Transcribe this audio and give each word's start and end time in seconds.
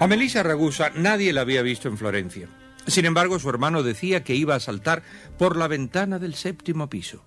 A 0.00 0.06
Melissa 0.06 0.42
Ragusa 0.42 0.90
nadie 0.94 1.30
la 1.34 1.42
había 1.42 1.60
visto 1.60 1.86
en 1.86 1.98
Florencia. 1.98 2.48
Sin 2.86 3.04
embargo, 3.04 3.38
su 3.38 3.50
hermano 3.50 3.82
decía 3.82 4.24
que 4.24 4.34
iba 4.34 4.54
a 4.54 4.60
saltar 4.60 5.02
por 5.38 5.56
la 5.56 5.68
ventana 5.68 6.18
del 6.18 6.34
séptimo 6.34 6.88
piso. 6.88 7.22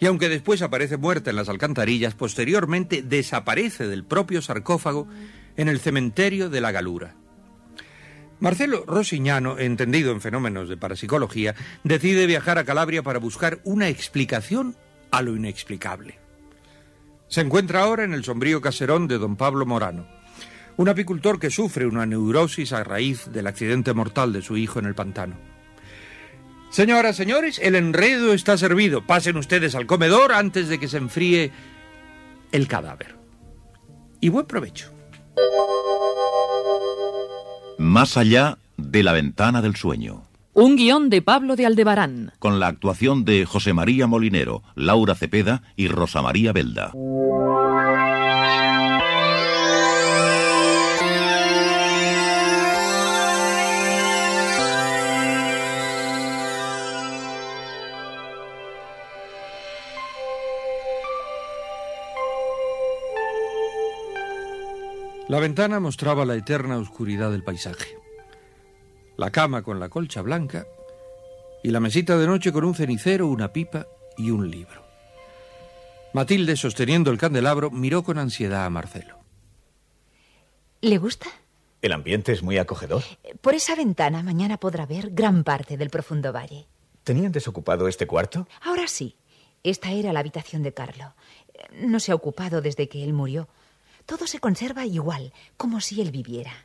Y 0.00 0.06
aunque 0.06 0.30
después 0.30 0.62
aparece 0.62 0.96
muerta 0.96 1.28
en 1.28 1.36
las 1.36 1.50
alcantarillas, 1.50 2.14
posteriormente 2.14 3.02
desaparece 3.02 3.86
del 3.88 4.04
propio 4.04 4.40
sarcófago 4.40 5.06
en 5.58 5.68
el 5.68 5.80
cementerio 5.80 6.48
de 6.48 6.62
la 6.62 6.72
Galura. 6.72 7.14
Marcelo 8.40 8.84
Rosignano, 8.86 9.58
entendido 9.58 10.10
en 10.10 10.22
fenómenos 10.22 10.70
de 10.70 10.78
parapsicología, 10.78 11.54
decide 11.84 12.24
viajar 12.24 12.56
a 12.56 12.64
Calabria 12.64 13.02
para 13.02 13.18
buscar 13.18 13.60
una 13.64 13.88
explicación 13.88 14.76
a 15.10 15.20
lo 15.20 15.36
inexplicable. 15.36 16.18
Se 17.28 17.42
encuentra 17.42 17.82
ahora 17.82 18.04
en 18.04 18.14
el 18.14 18.24
sombrío 18.24 18.62
caserón 18.62 19.08
de 19.08 19.18
don 19.18 19.36
Pablo 19.36 19.66
Morano, 19.66 20.06
un 20.78 20.88
apicultor 20.88 21.38
que 21.38 21.50
sufre 21.50 21.86
una 21.86 22.06
neurosis 22.06 22.72
a 22.72 22.84
raíz 22.84 23.30
del 23.32 23.48
accidente 23.48 23.92
mortal 23.92 24.32
de 24.32 24.42
su 24.42 24.56
hijo 24.56 24.78
en 24.78 24.86
el 24.86 24.94
pantano. 24.94 25.36
Señoras, 26.70 27.16
señores, 27.16 27.58
el 27.62 27.74
enredo 27.74 28.32
está 28.32 28.56
servido. 28.56 29.04
Pasen 29.04 29.36
ustedes 29.36 29.74
al 29.74 29.86
comedor 29.86 30.32
antes 30.32 30.68
de 30.68 30.78
que 30.78 30.86
se 30.86 30.98
enfríe 30.98 31.50
el 32.52 32.68
cadáver. 32.68 33.16
Y 34.20 34.28
buen 34.28 34.46
provecho. 34.46 34.92
Más 37.78 38.16
allá 38.16 38.58
de 38.76 39.02
la 39.02 39.12
ventana 39.12 39.60
del 39.62 39.74
sueño. 39.74 40.28
Un 40.52 40.76
guion 40.76 41.10
de 41.10 41.22
Pablo 41.22 41.56
de 41.56 41.66
Aldebarán. 41.66 42.32
Con 42.38 42.60
la 42.60 42.68
actuación 42.68 43.24
de 43.24 43.44
José 43.46 43.72
María 43.72 44.06
Molinero, 44.06 44.62
Laura 44.76 45.14
Cepeda 45.14 45.62
y 45.76 45.88
Rosa 45.88 46.22
María 46.22 46.52
Belda. 46.52 46.92
La 65.28 65.40
ventana 65.40 65.78
mostraba 65.78 66.24
la 66.24 66.36
eterna 66.36 66.78
oscuridad 66.78 67.30
del 67.30 67.44
paisaje. 67.44 67.98
La 69.18 69.30
cama 69.30 69.62
con 69.62 69.78
la 69.78 69.90
colcha 69.90 70.22
blanca 70.22 70.66
y 71.62 71.70
la 71.70 71.80
mesita 71.80 72.16
de 72.16 72.26
noche 72.26 72.50
con 72.50 72.64
un 72.64 72.74
cenicero, 72.74 73.26
una 73.26 73.52
pipa 73.52 73.86
y 74.16 74.30
un 74.30 74.50
libro. 74.50 74.86
Matilde, 76.14 76.56
sosteniendo 76.56 77.10
el 77.10 77.18
candelabro, 77.18 77.70
miró 77.70 78.02
con 78.02 78.18
ansiedad 78.18 78.64
a 78.64 78.70
Marcelo. 78.70 79.18
¿Le 80.80 80.96
gusta? 80.96 81.26
El 81.82 81.92
ambiente 81.92 82.32
es 82.32 82.42
muy 82.42 82.56
acogedor. 82.56 83.02
Por 83.42 83.54
esa 83.54 83.76
ventana 83.76 84.22
mañana 84.22 84.56
podrá 84.56 84.86
ver 84.86 85.10
gran 85.10 85.44
parte 85.44 85.76
del 85.76 85.90
profundo 85.90 86.32
valle. 86.32 86.66
¿Tenían 87.04 87.32
desocupado 87.32 87.86
este 87.86 88.06
cuarto? 88.06 88.48
Ahora 88.62 88.88
sí. 88.88 89.16
Esta 89.62 89.90
era 89.90 90.12
la 90.12 90.20
habitación 90.20 90.62
de 90.62 90.72
Carlo. 90.72 91.14
No 91.72 92.00
se 92.00 92.12
ha 92.12 92.14
ocupado 92.14 92.62
desde 92.62 92.88
que 92.88 93.04
él 93.04 93.12
murió. 93.12 93.48
Todo 94.08 94.26
se 94.26 94.40
conserva 94.40 94.86
igual, 94.86 95.34
como 95.58 95.82
si 95.82 96.00
él 96.00 96.10
viviera. 96.10 96.64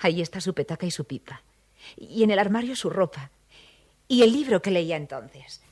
Ahí 0.00 0.20
está 0.20 0.42
su 0.42 0.52
petaca 0.52 0.84
y 0.84 0.90
su 0.90 1.06
pipa. 1.06 1.42
Y 1.96 2.22
en 2.24 2.30
el 2.30 2.38
armario 2.38 2.76
su 2.76 2.90
ropa. 2.90 3.30
Y 4.06 4.20
el 4.20 4.34
libro 4.34 4.60
que 4.60 4.70
leía 4.70 4.98
entonces. 4.98 5.62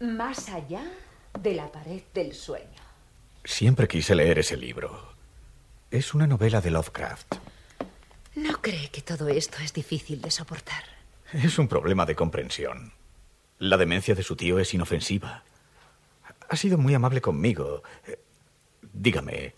Más 0.00 0.48
allá 0.48 0.82
de 1.40 1.54
la 1.54 1.70
pared 1.70 2.02
del 2.12 2.34
sueño. 2.34 2.82
Siempre 3.44 3.86
quise 3.86 4.16
leer 4.16 4.40
ese 4.40 4.56
libro. 4.56 5.14
Es 5.92 6.12
una 6.12 6.26
novela 6.26 6.60
de 6.60 6.72
Lovecraft. 6.72 7.36
¿No 8.34 8.60
cree 8.60 8.88
que 8.90 9.02
todo 9.02 9.28
esto 9.28 9.58
es 9.62 9.72
difícil 9.72 10.20
de 10.20 10.32
soportar? 10.32 10.82
Es 11.32 11.60
un 11.60 11.68
problema 11.68 12.04
de 12.06 12.16
comprensión. 12.16 12.92
La 13.60 13.76
demencia 13.76 14.16
de 14.16 14.24
su 14.24 14.34
tío 14.34 14.58
es 14.58 14.74
inofensiva. 14.74 15.44
Ha 16.48 16.56
sido 16.56 16.76
muy 16.76 16.92
amable 16.94 17.20
conmigo. 17.20 17.84
Dígame, 19.00 19.54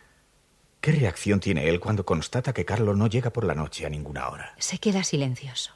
¿qué 0.82 0.92
reacción 0.92 1.40
tiene 1.40 1.66
él 1.68 1.80
cuando 1.80 2.04
constata 2.04 2.52
que 2.52 2.66
Carlo 2.66 2.94
no 2.94 3.06
llega 3.06 3.32
por 3.32 3.44
la 3.44 3.54
noche 3.54 3.86
a 3.86 3.88
ninguna 3.88 4.28
hora? 4.28 4.54
Se 4.58 4.76
queda 4.76 5.02
silencioso. 5.02 5.72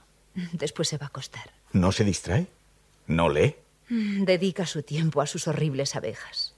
Después 0.52 0.88
se 0.88 0.98
va 0.98 1.06
a 1.06 1.08
acostar. 1.08 1.50
¿No 1.72 1.90
se 1.90 2.04
distrae? 2.04 2.46
¿No 3.06 3.30
lee? 3.30 3.56
Dedica 3.88 4.66
su 4.66 4.82
tiempo 4.82 5.22
a 5.22 5.26
sus 5.26 5.48
horribles 5.48 5.96
abejas. 5.96 6.54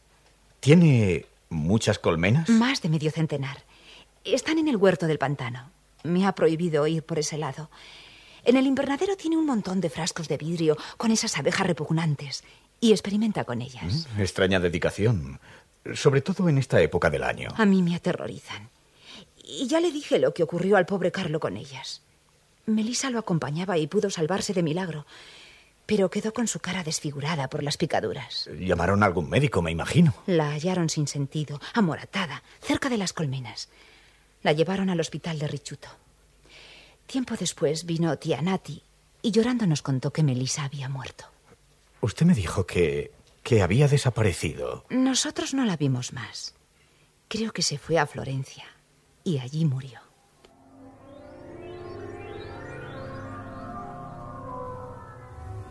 ¿Tiene 0.59 1.27
muchas 1.49 2.01
colmenas? 2.01 2.49
Más 2.49 2.83
de 2.83 2.89
medio 2.89 3.13
centenar. 3.13 3.63
Están 4.25 4.59
en 4.59 4.67
el 4.67 4.77
huerto 4.77 5.07
del 5.07 5.19
pantano. 5.19 5.71
Me 6.03 6.27
ha 6.27 6.33
prohibido 6.33 6.89
ir 6.89 7.05
por 7.05 7.21
ese 7.21 7.39
lado. 7.39 7.71
En 8.45 8.57
el 8.57 8.67
invernadero 8.67 9.17
tiene 9.17 9.37
un 9.37 9.47
montón 9.47 9.81
de 9.81 9.91
frascos 9.91 10.27
de 10.27 10.39
vidrio 10.39 10.77
con 10.97 11.13
esas 11.13 11.39
abejas 11.39 11.69
repugnantes 11.69 12.43
y 12.81 12.91
experimenta 12.91 13.45
con 13.45 13.63
ellas. 13.63 14.09
Mm, 14.17 14.21
extraña 14.21 14.61
dedicación 14.61 15.41
sobre 15.95 16.21
todo 16.21 16.49
en 16.49 16.59
esta 16.59 16.81
época 16.81 17.11
del 17.11 17.23
año. 17.23 17.51
A 17.57 17.67
mí 17.67 17.83
me 17.83 17.95
aterrorizan. 17.95 18.71
Y 19.45 19.67
ya 19.69 19.81
le 19.81 19.93
dije 19.93 20.19
lo 20.19 20.35
que 20.35 20.43
ocurrió 20.43 20.77
al 20.77 20.87
pobre 20.87 21.13
Carlo 21.13 21.41
con 21.41 21.57
ellas. 21.57 22.03
Melissa 22.67 23.11
lo 23.11 23.19
acompañaba 23.19 23.79
y 23.79 23.87
pudo 23.87 24.11
salvarse 24.11 24.53
de 24.53 24.63
milagro, 24.63 25.07
pero 25.87 26.11
quedó 26.11 26.33
con 26.33 26.49
su 26.49 26.59
cara 26.59 26.83
desfigurada 26.83 27.49
por 27.49 27.63
las 27.63 27.77
picaduras. 27.77 28.51
Llamaron 28.59 29.03
a 29.03 29.07
algún 29.07 29.31
médico, 29.31 29.63
me 29.63 29.71
imagino. 29.71 30.15
La 30.27 30.51
hallaron 30.51 30.89
sin 30.89 31.07
sentido, 31.07 31.61
amoratada, 31.75 32.43
cerca 32.61 32.89
de 32.89 32.99
las 32.99 33.13
colmenas. 33.13 33.69
La 34.43 34.53
llevaron 34.53 34.91
al 34.91 35.01
hospital 35.01 35.39
de 35.39 35.47
Richuto. 35.47 35.89
Tiempo 37.07 37.37
después 37.39 37.87
vino 37.87 38.19
tía 38.19 38.43
Nati 38.43 38.83
y 39.23 39.31
llorando 39.31 39.67
nos 39.67 39.83
contó 39.83 40.13
que 40.13 40.25
Melissa 40.25 40.65
había 40.65 40.89
muerto. 40.89 41.25
Usted 42.01 42.27
me 42.27 42.35
dijo 42.35 42.67
que 42.67 43.13
que 43.47 43.63
había 43.63 43.87
desaparecido. 43.87 44.85
Nosotros 44.91 45.55
no 45.55 45.65
la 45.65 45.77
vimos 45.77 46.13
más. 46.13 46.57
Creo 47.29 47.53
que 47.53 47.63
se 47.63 47.79
fue 47.79 47.97
a 47.97 48.05
Florencia 48.05 48.65
y 49.23 49.39
allí 49.39 49.65
murió. 49.65 50.01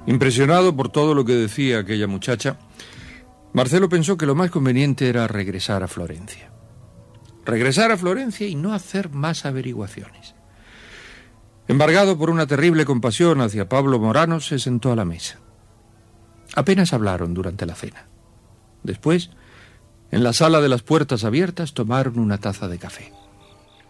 Impresionado 0.07 0.73
por 0.73 0.87
todo 0.87 1.13
lo 1.13 1.25
que 1.25 1.33
decía 1.33 1.79
aquella 1.79 2.07
muchacha, 2.07 2.57
Marcelo 3.51 3.89
pensó 3.89 4.15
que 4.15 4.25
lo 4.25 4.35
más 4.35 4.51
conveniente 4.51 5.09
era 5.09 5.27
regresar 5.27 5.83
a 5.83 5.89
Florencia. 5.89 6.53
Regresar 7.43 7.91
a 7.91 7.97
Florencia 7.97 8.47
y 8.47 8.55
no 8.55 8.73
hacer 8.73 9.09
más 9.09 9.45
averiguaciones. 9.45 10.33
Embargado 11.67 12.17
por 12.17 12.29
una 12.29 12.47
terrible 12.47 12.85
compasión 12.85 13.41
hacia 13.41 13.67
Pablo 13.67 13.99
Morano, 13.99 14.39
se 14.39 14.59
sentó 14.59 14.93
a 14.93 14.95
la 14.95 15.03
mesa. 15.03 15.41
Apenas 16.55 16.93
hablaron 16.93 17.33
durante 17.33 17.65
la 17.65 17.75
cena. 17.75 18.05
Después, 18.83 19.31
en 20.11 20.23
la 20.23 20.33
sala 20.33 20.61
de 20.61 20.69
las 20.69 20.83
puertas 20.83 21.23
abiertas, 21.23 21.73
tomaron 21.73 22.19
una 22.19 22.37
taza 22.37 22.67
de 22.67 22.77
café. 22.77 23.11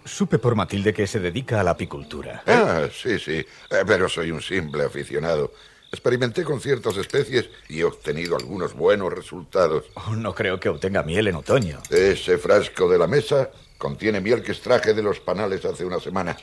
Supe 0.05 0.37
por 0.39 0.55
Matilde 0.55 0.93
que 0.93 1.07
se 1.07 1.19
dedica 1.19 1.59
a 1.59 1.63
la 1.63 1.71
apicultura. 1.71 2.43
Ah, 2.45 2.83
sí, 2.93 3.17
sí. 3.19 3.33
Eh, 3.37 3.45
Pero 3.85 4.07
soy 4.07 4.31
un 4.31 4.41
simple 4.41 4.83
aficionado. 4.83 5.51
Experimenté 5.91 6.43
con 6.43 6.59
ciertas 6.61 6.97
especies 6.97 7.49
y 7.69 7.79
he 7.79 7.83
obtenido 7.83 8.35
algunos 8.35 8.73
buenos 8.73 9.11
resultados. 9.13 9.85
Oh, 9.95 10.15
no 10.15 10.33
creo 10.35 10.59
que 10.59 10.69
obtenga 10.69 11.03
miel 11.03 11.27
en 11.27 11.35
otoño. 11.35 11.79
Ese 11.89 12.37
frasco 12.37 12.89
de 12.89 12.97
la 12.99 13.07
mesa 13.07 13.49
contiene 13.77 14.21
miel 14.21 14.43
que 14.43 14.51
extraje 14.51 14.93
de 14.93 15.01
los 15.01 15.19
panales 15.19 15.63
hace 15.65 15.85
una 15.85 15.99
semana. 15.99 16.35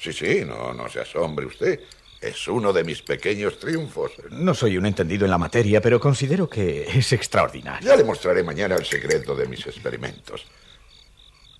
Sí, 0.00 0.12
sí, 0.12 0.42
no, 0.44 0.72
no 0.72 0.88
se 0.88 1.00
asombre 1.00 1.46
usted. 1.46 1.80
Es 2.24 2.48
uno 2.48 2.72
de 2.72 2.84
mis 2.84 3.02
pequeños 3.02 3.58
triunfos. 3.58 4.12
No 4.30 4.54
soy 4.54 4.78
un 4.78 4.86
entendido 4.86 5.26
en 5.26 5.30
la 5.30 5.36
materia, 5.36 5.82
pero 5.82 6.00
considero 6.00 6.48
que 6.48 6.84
es 6.84 7.12
extraordinario. 7.12 7.86
Ya 7.86 7.96
le 7.96 8.02
mostraré 8.02 8.42
mañana 8.42 8.76
el 8.76 8.86
secreto 8.86 9.36
de 9.36 9.46
mis 9.46 9.66
experimentos. 9.66 10.46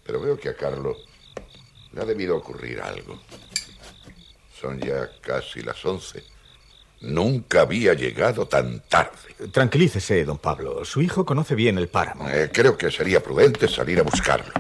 Pero 0.02 0.20
veo 0.22 0.38
que 0.38 0.48
a 0.48 0.56
Carlos 0.56 0.96
le 1.92 2.00
ha 2.00 2.06
debido 2.06 2.34
ocurrir 2.34 2.80
algo. 2.80 3.20
Son 4.58 4.80
ya 4.80 5.10
casi 5.20 5.60
las 5.60 5.84
once. 5.84 6.24
Nunca 7.02 7.60
había 7.60 7.92
llegado 7.92 8.48
tan 8.48 8.80
tarde. 8.88 9.50
Tranquilícese, 9.52 10.24
don 10.24 10.38
Pablo. 10.38 10.82
Su 10.86 11.02
hijo 11.02 11.26
conoce 11.26 11.54
bien 11.54 11.76
el 11.76 11.88
páramo. 11.88 12.26
Eh, 12.30 12.48
creo 12.50 12.78
que 12.78 12.90
sería 12.90 13.22
prudente 13.22 13.68
salir 13.68 14.00
a 14.00 14.02
buscarlo. 14.02 14.50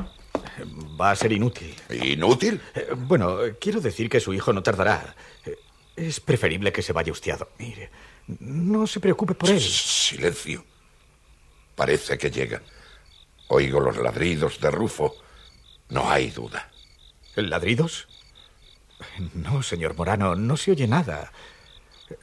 Va 1.00 1.12
a 1.12 1.16
ser 1.16 1.32
inútil. 1.32 1.74
¿Inútil? 1.88 2.60
Eh, 2.74 2.88
bueno, 2.94 3.38
quiero 3.58 3.80
decir 3.80 4.10
que 4.10 4.20
su 4.20 4.34
hijo 4.34 4.52
no 4.52 4.62
tardará. 4.62 5.16
Es 5.96 6.20
preferible 6.20 6.72
que 6.72 6.82
se 6.82 6.92
vaya 6.92 7.12
usted 7.12 7.32
a 7.32 7.36
dormir. 7.36 7.90
No 8.26 8.86
se 8.86 9.00
preocupe 9.00 9.34
por 9.34 9.50
él. 9.50 9.60
Silencio. 9.60 10.64
Parece 11.74 12.18
que 12.18 12.30
llega. 12.30 12.62
Oigo 13.48 13.80
los 13.80 13.96
ladridos 13.96 14.60
de 14.60 14.70
Rufo. 14.70 15.14
No 15.90 16.10
hay 16.10 16.30
duda. 16.30 16.70
¿Ladridos? 17.36 18.08
No, 19.34 19.62
señor 19.62 19.94
Morano, 19.96 20.34
no 20.34 20.56
se 20.56 20.72
oye 20.72 20.86
nada. 20.86 21.32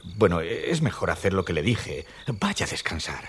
Bueno, 0.04 0.40
es 0.40 0.82
mejor 0.82 1.10
hacer 1.10 1.32
lo 1.32 1.44
que 1.44 1.52
le 1.52 1.62
dije. 1.62 2.06
Vaya 2.26 2.66
a 2.66 2.68
descansar. 2.68 3.28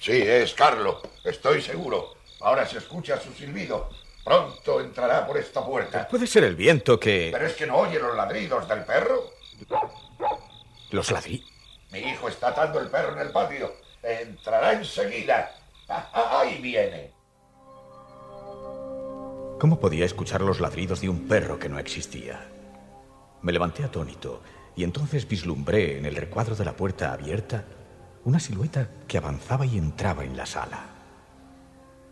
Sí, 0.00 0.12
es 0.12 0.54
Carlo. 0.54 1.02
Estoy 1.24 1.60
seguro. 1.62 2.16
Ahora 2.40 2.66
se 2.66 2.78
escucha 2.78 3.20
su 3.20 3.32
silbido. 3.32 3.90
Pronto 4.24 4.80
entrará 4.80 5.26
por 5.26 5.38
esta 5.38 5.64
puerta. 5.64 6.06
Puede 6.08 6.26
ser 6.26 6.44
el 6.44 6.56
viento 6.56 7.00
que... 7.00 7.30
¿Pero 7.32 7.46
es 7.46 7.54
que 7.54 7.66
no 7.66 7.76
oye 7.76 7.98
los 7.98 8.14
ladridos 8.14 8.68
del 8.68 8.84
perro? 8.84 9.30
¿Los 10.90 11.10
ladridos? 11.10 11.50
Mi 11.90 12.00
hijo 12.00 12.28
está 12.28 12.48
atando 12.48 12.80
el 12.80 12.88
perro 12.88 13.12
en 13.14 13.26
el 13.26 13.32
patio. 13.32 13.72
Entrará 14.02 14.74
enseguida. 14.74 15.54
Ah, 15.88 16.10
ah, 16.14 16.40
ahí 16.40 16.60
viene. 16.60 17.12
¿Cómo 19.58 19.80
podía 19.80 20.04
escuchar 20.04 20.40
los 20.42 20.60
ladridos 20.60 21.00
de 21.00 21.08
un 21.08 21.26
perro 21.26 21.58
que 21.58 21.68
no 21.68 21.78
existía? 21.78 22.48
Me 23.42 23.52
levanté 23.52 23.82
atónito 23.82 24.42
y 24.76 24.84
entonces 24.84 25.26
vislumbré 25.26 25.98
en 25.98 26.06
el 26.06 26.14
recuadro 26.14 26.54
de 26.54 26.64
la 26.64 26.76
puerta 26.76 27.12
abierta 27.12 27.64
una 28.24 28.38
silueta 28.38 28.88
que 29.08 29.18
avanzaba 29.18 29.66
y 29.66 29.78
entraba 29.78 30.24
en 30.24 30.36
la 30.36 30.46
sala. 30.46 30.84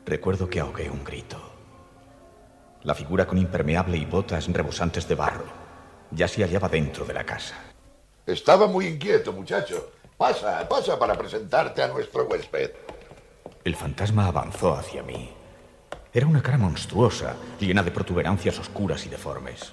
Recuerdo 0.04 0.48
que 0.48 0.60
ahogué 0.60 0.90
un 0.90 1.04
grito. 1.04 1.55
La 2.86 2.94
figura 2.94 3.26
con 3.26 3.36
impermeable 3.36 3.96
y 3.96 4.04
botas 4.04 4.46
rebosantes 4.46 5.08
de 5.08 5.16
barro 5.16 5.44
ya 6.12 6.28
se 6.28 6.44
hallaba 6.44 6.68
dentro 6.68 7.04
de 7.04 7.14
la 7.14 7.26
casa. 7.26 7.56
Estaba 8.24 8.68
muy 8.68 8.86
inquieto, 8.86 9.32
muchacho. 9.32 9.90
Pasa, 10.16 10.68
pasa 10.68 10.96
para 10.96 11.18
presentarte 11.18 11.82
a 11.82 11.88
nuestro 11.88 12.26
huésped. 12.26 12.70
El 13.64 13.74
fantasma 13.74 14.28
avanzó 14.28 14.74
hacia 14.74 15.02
mí. 15.02 15.34
Era 16.14 16.28
una 16.28 16.40
cara 16.40 16.58
monstruosa, 16.58 17.34
llena 17.58 17.82
de 17.82 17.90
protuberancias 17.90 18.56
oscuras 18.60 19.04
y 19.04 19.08
deformes. 19.08 19.72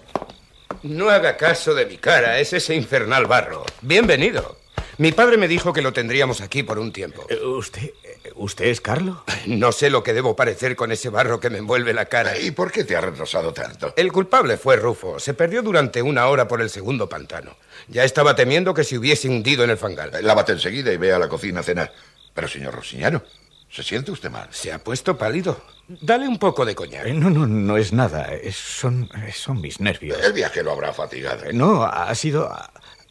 No 0.82 1.12
haga 1.12 1.38
caso 1.38 1.76
de 1.76 1.86
mi 1.86 1.98
cara, 1.98 2.40
es 2.40 2.52
ese 2.52 2.74
infernal 2.74 3.28
barro. 3.28 3.64
Bienvenido. 3.84 4.63
Mi 4.98 5.12
padre 5.12 5.38
me 5.38 5.48
dijo 5.48 5.74
que 5.74 5.82
lo 5.82 5.92
tendríamos 5.94 6.42
aquí 6.42 6.64
por 6.64 6.78
un 6.80 6.92
tiempo. 6.94 7.26
Eh, 7.30 7.40
¿Usted, 7.44 7.92
usted 8.36 8.66
es 8.66 8.82
Carlos? 8.82 9.18
No 9.46 9.72
sé 9.74 9.90
lo 9.90 10.04
que 10.04 10.14
debo 10.14 10.36
parecer 10.36 10.76
con 10.76 10.92
ese 10.92 11.10
barro 11.10 11.40
que 11.40 11.50
me 11.50 11.58
envuelve 11.58 11.94
la 11.94 12.06
cara. 12.06 12.38
¿Y 12.40 12.52
por 12.52 12.72
qué 12.72 12.84
te 12.86 12.96
ha 12.96 13.02
retrasado 13.02 13.52
tanto? 13.54 13.94
El 13.98 14.12
culpable 14.12 14.56
fue 14.58 14.78
Rufo. 14.78 15.20
Se 15.20 15.34
perdió 15.34 15.62
durante 15.62 16.02
una 16.02 16.28
hora 16.28 16.48
por 16.48 16.62
el 16.62 16.70
segundo 16.70 17.10
pantano. 17.10 17.56
Ya 17.90 18.04
estaba 18.06 18.36
temiendo 18.36 18.74
que 18.74 18.84
se 18.86 18.98
hubiese 18.98 19.28
hundido 19.28 19.64
en 19.66 19.72
el 19.72 19.78
fangal. 19.78 20.14
Eh, 20.16 20.22
Lávate 20.22 20.54
enseguida 20.54 20.94
y 20.94 20.98
ve 20.98 21.12
a 21.12 21.20
la 21.20 21.28
cocina 21.28 21.60
a 21.60 21.64
cenar. 21.64 21.92
Pero, 22.34 22.48
señor 22.48 22.74
Rosiñano, 22.74 23.22
¿se 23.70 23.84
siente 23.84 24.12
usted 24.12 24.30
mal? 24.30 24.48
Se 24.52 24.72
ha 24.72 24.80
puesto 24.80 25.18
pálido. 25.18 25.62
Dale 25.90 26.28
un 26.28 26.40
poco 26.40 26.64
de 26.66 26.74
coñac. 26.76 27.06
Eh, 27.08 27.14
no, 27.14 27.30
no, 27.30 27.46
no 27.46 27.76
es 27.78 27.92
nada. 27.92 28.34
Es- 28.34 28.56
son, 28.56 29.10
son 29.36 29.60
mis 29.60 29.80
nervios. 29.82 30.18
El 30.24 30.32
viaje 30.34 30.64
lo 30.64 30.72
habrá 30.72 30.94
fatigado. 30.94 31.44
Eh, 31.46 31.54
No, 31.54 31.84
ha 31.84 32.14
sido. 32.16 32.50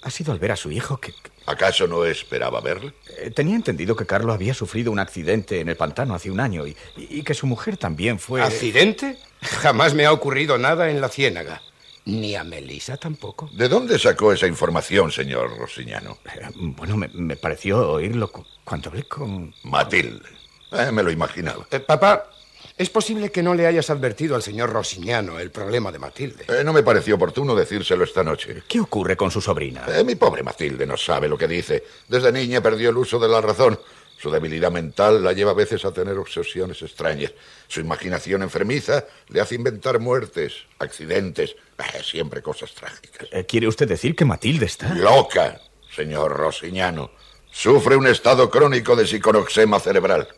Ha, 0.02 0.10
sido 0.10 0.32
al 0.32 0.38
ver 0.38 0.52
a 0.52 0.56
su 0.56 0.70
hijo 0.70 0.98
que. 0.98 1.12
¿Acaso 1.46 1.86
no 1.86 2.04
esperaba 2.04 2.60
verle? 2.60 2.92
eh, 3.18 3.30
tenía 3.30 3.56
entendido 3.56 3.96
que 3.96 4.06
Carlos 4.06 4.34
había 4.34 4.54
sufrido 4.54 4.90
un 4.92 4.98
accidente 4.98 5.60
en 5.60 5.68
el 5.68 5.76
pantano 5.76 6.14
hace 6.14 6.30
un 6.30 6.40
año 6.40 6.66
y, 6.66 6.76
y 6.96 7.22
que 7.22 7.34
su 7.34 7.46
mujer 7.46 7.76
también 7.76 8.18
fue. 8.18 8.42
¿Accidente? 8.42 9.18
Jamás 9.40 9.94
me 9.94 10.04
ha 10.06 10.12
ocurrido 10.12 10.58
nada 10.58 10.90
en 10.90 11.00
la 11.00 11.08
ciénaga. 11.08 11.62
Ni 12.04 12.34
a 12.34 12.42
Melisa 12.42 12.96
tampoco. 12.96 13.48
¿De 13.52 13.68
dónde 13.68 13.96
sacó 13.98 14.32
esa 14.32 14.46
información, 14.48 15.12
señor 15.12 15.56
Rosiñano? 15.56 16.18
Eh, 16.24 16.48
Bueno, 16.56 16.96
me, 16.96 17.08
me 17.08 17.36
pareció 17.36 17.92
oírlo 17.92 18.30
cu- 18.30 18.44
cuando 18.64 18.88
hablé 18.88 19.04
con. 19.04 19.54
Matilde. 19.62 20.28
Eh, 20.72 20.90
me 20.90 21.02
lo 21.04 21.10
imaginaba. 21.12 21.66
Eh, 21.70 21.78
papá, 21.80 22.28
es 22.76 22.90
posible 22.90 23.30
que 23.30 23.42
no 23.42 23.54
le 23.54 23.66
hayas 23.66 23.90
advertido 23.90 24.34
al 24.34 24.42
señor 24.42 24.70
Rosiñano 24.70 25.38
el 25.38 25.50
problema 25.50 25.92
de 25.92 25.98
Matilde. 25.98 26.44
Eh, 26.48 26.64
no 26.64 26.72
me 26.72 26.82
pareció 26.82 27.16
oportuno 27.16 27.54
decírselo 27.54 28.04
esta 28.04 28.24
noche. 28.24 28.62
¿Qué 28.66 28.80
ocurre 28.80 29.16
con 29.16 29.30
su 29.30 29.40
sobrina? 29.40 29.84
Eh, 29.88 30.04
mi 30.04 30.14
pobre 30.14 30.42
Matilde 30.42 30.86
no 30.86 30.96
sabe 30.96 31.28
lo 31.28 31.36
que 31.38 31.48
dice. 31.48 31.84
Desde 32.08 32.32
niña 32.32 32.60
perdió 32.60 32.90
el 32.90 32.96
uso 32.96 33.18
de 33.18 33.28
la 33.28 33.40
razón. 33.40 33.78
Su 34.22 34.30
debilidad 34.30 34.70
mental 34.70 35.24
la 35.24 35.32
lleva 35.32 35.50
a 35.50 35.54
veces 35.54 35.84
a 35.84 35.90
tener 35.90 36.16
obsesiones 36.16 36.80
extrañas. 36.80 37.32
Su 37.66 37.80
imaginación 37.80 38.42
enfermiza 38.42 39.04
le 39.26 39.40
hace 39.40 39.56
inventar 39.56 39.98
muertes, 39.98 40.54
accidentes, 40.78 41.56
eh, 41.76 42.02
siempre 42.04 42.40
cosas 42.40 42.72
trágicas. 42.72 43.26
Eh, 43.32 43.44
¿Quiere 43.46 43.66
usted 43.66 43.88
decir 43.88 44.14
que 44.14 44.24
Matilde 44.24 44.66
está? 44.66 44.94
Loca, 44.94 45.60
señor 45.92 46.36
Rosiñano. 46.36 47.10
Sufre 47.50 47.96
un 47.96 48.06
estado 48.06 48.48
crónico 48.48 48.94
de 48.94 49.08
psicoroxema 49.08 49.80
cerebral. 49.80 50.28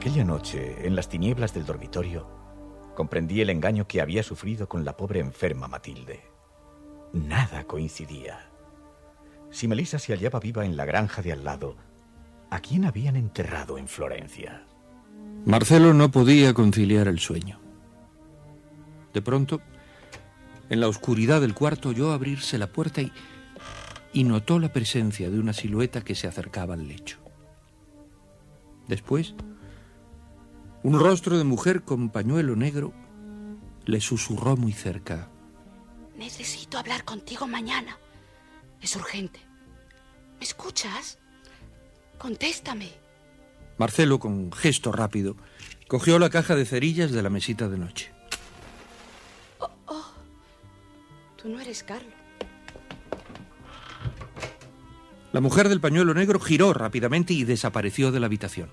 Aquella 0.00 0.24
noche, 0.24 0.86
en 0.86 0.96
las 0.96 1.10
tinieblas 1.10 1.52
del 1.52 1.66
dormitorio, 1.66 2.26
comprendí 2.96 3.42
el 3.42 3.50
engaño 3.50 3.86
que 3.86 4.00
había 4.00 4.22
sufrido 4.22 4.66
con 4.66 4.82
la 4.82 4.96
pobre 4.96 5.20
enferma 5.20 5.68
Matilde. 5.68 6.22
Nada 7.12 7.64
coincidía. 7.64 8.48
Si 9.50 9.68
Melissa 9.68 9.98
se 9.98 10.14
hallaba 10.14 10.40
viva 10.40 10.64
en 10.64 10.78
la 10.78 10.86
granja 10.86 11.20
de 11.20 11.32
al 11.32 11.44
lado, 11.44 11.76
¿a 12.48 12.60
quién 12.60 12.86
habían 12.86 13.14
enterrado 13.14 13.76
en 13.76 13.86
Florencia? 13.88 14.64
Marcelo 15.44 15.92
no 15.92 16.10
podía 16.10 16.54
conciliar 16.54 17.06
el 17.06 17.18
sueño. 17.18 17.60
De 19.12 19.20
pronto, 19.20 19.60
en 20.70 20.80
la 20.80 20.88
oscuridad 20.88 21.42
del 21.42 21.52
cuarto 21.52 21.90
oyó 21.90 22.12
abrirse 22.12 22.56
la 22.56 22.72
puerta 22.72 23.02
y, 23.02 23.12
y 24.14 24.24
notó 24.24 24.58
la 24.60 24.72
presencia 24.72 25.28
de 25.28 25.38
una 25.38 25.52
silueta 25.52 26.00
que 26.00 26.14
se 26.14 26.26
acercaba 26.26 26.72
al 26.72 26.88
lecho. 26.88 27.18
Después, 28.88 29.34
un 30.82 30.98
rostro 30.98 31.36
de 31.38 31.44
mujer 31.44 31.82
con 31.82 32.10
pañuelo 32.10 32.56
negro 32.56 32.92
le 33.84 34.00
susurró 34.00 34.56
muy 34.56 34.72
cerca. 34.72 35.28
Necesito 36.16 36.78
hablar 36.78 37.04
contigo 37.04 37.46
mañana. 37.46 37.98
Es 38.80 38.96
urgente. 38.96 39.40
¿Me 40.38 40.44
escuchas? 40.44 41.18
Contéstame. 42.18 42.90
Marcelo, 43.78 44.18
con 44.18 44.52
gesto 44.52 44.92
rápido, 44.92 45.36
cogió 45.88 46.18
la 46.18 46.30
caja 46.30 46.54
de 46.54 46.66
cerillas 46.66 47.12
de 47.12 47.22
la 47.22 47.30
mesita 47.30 47.68
de 47.68 47.78
noche. 47.78 48.12
Tú 51.36 51.48
no 51.48 51.58
eres 51.58 51.82
Carlos. 51.82 52.12
La 55.32 55.40
mujer 55.40 55.68
del 55.70 55.80
pañuelo 55.80 56.12
negro 56.12 56.38
giró 56.38 56.74
rápidamente 56.74 57.32
y 57.32 57.44
desapareció 57.44 58.12
de 58.12 58.20
la 58.20 58.26
habitación. 58.26 58.68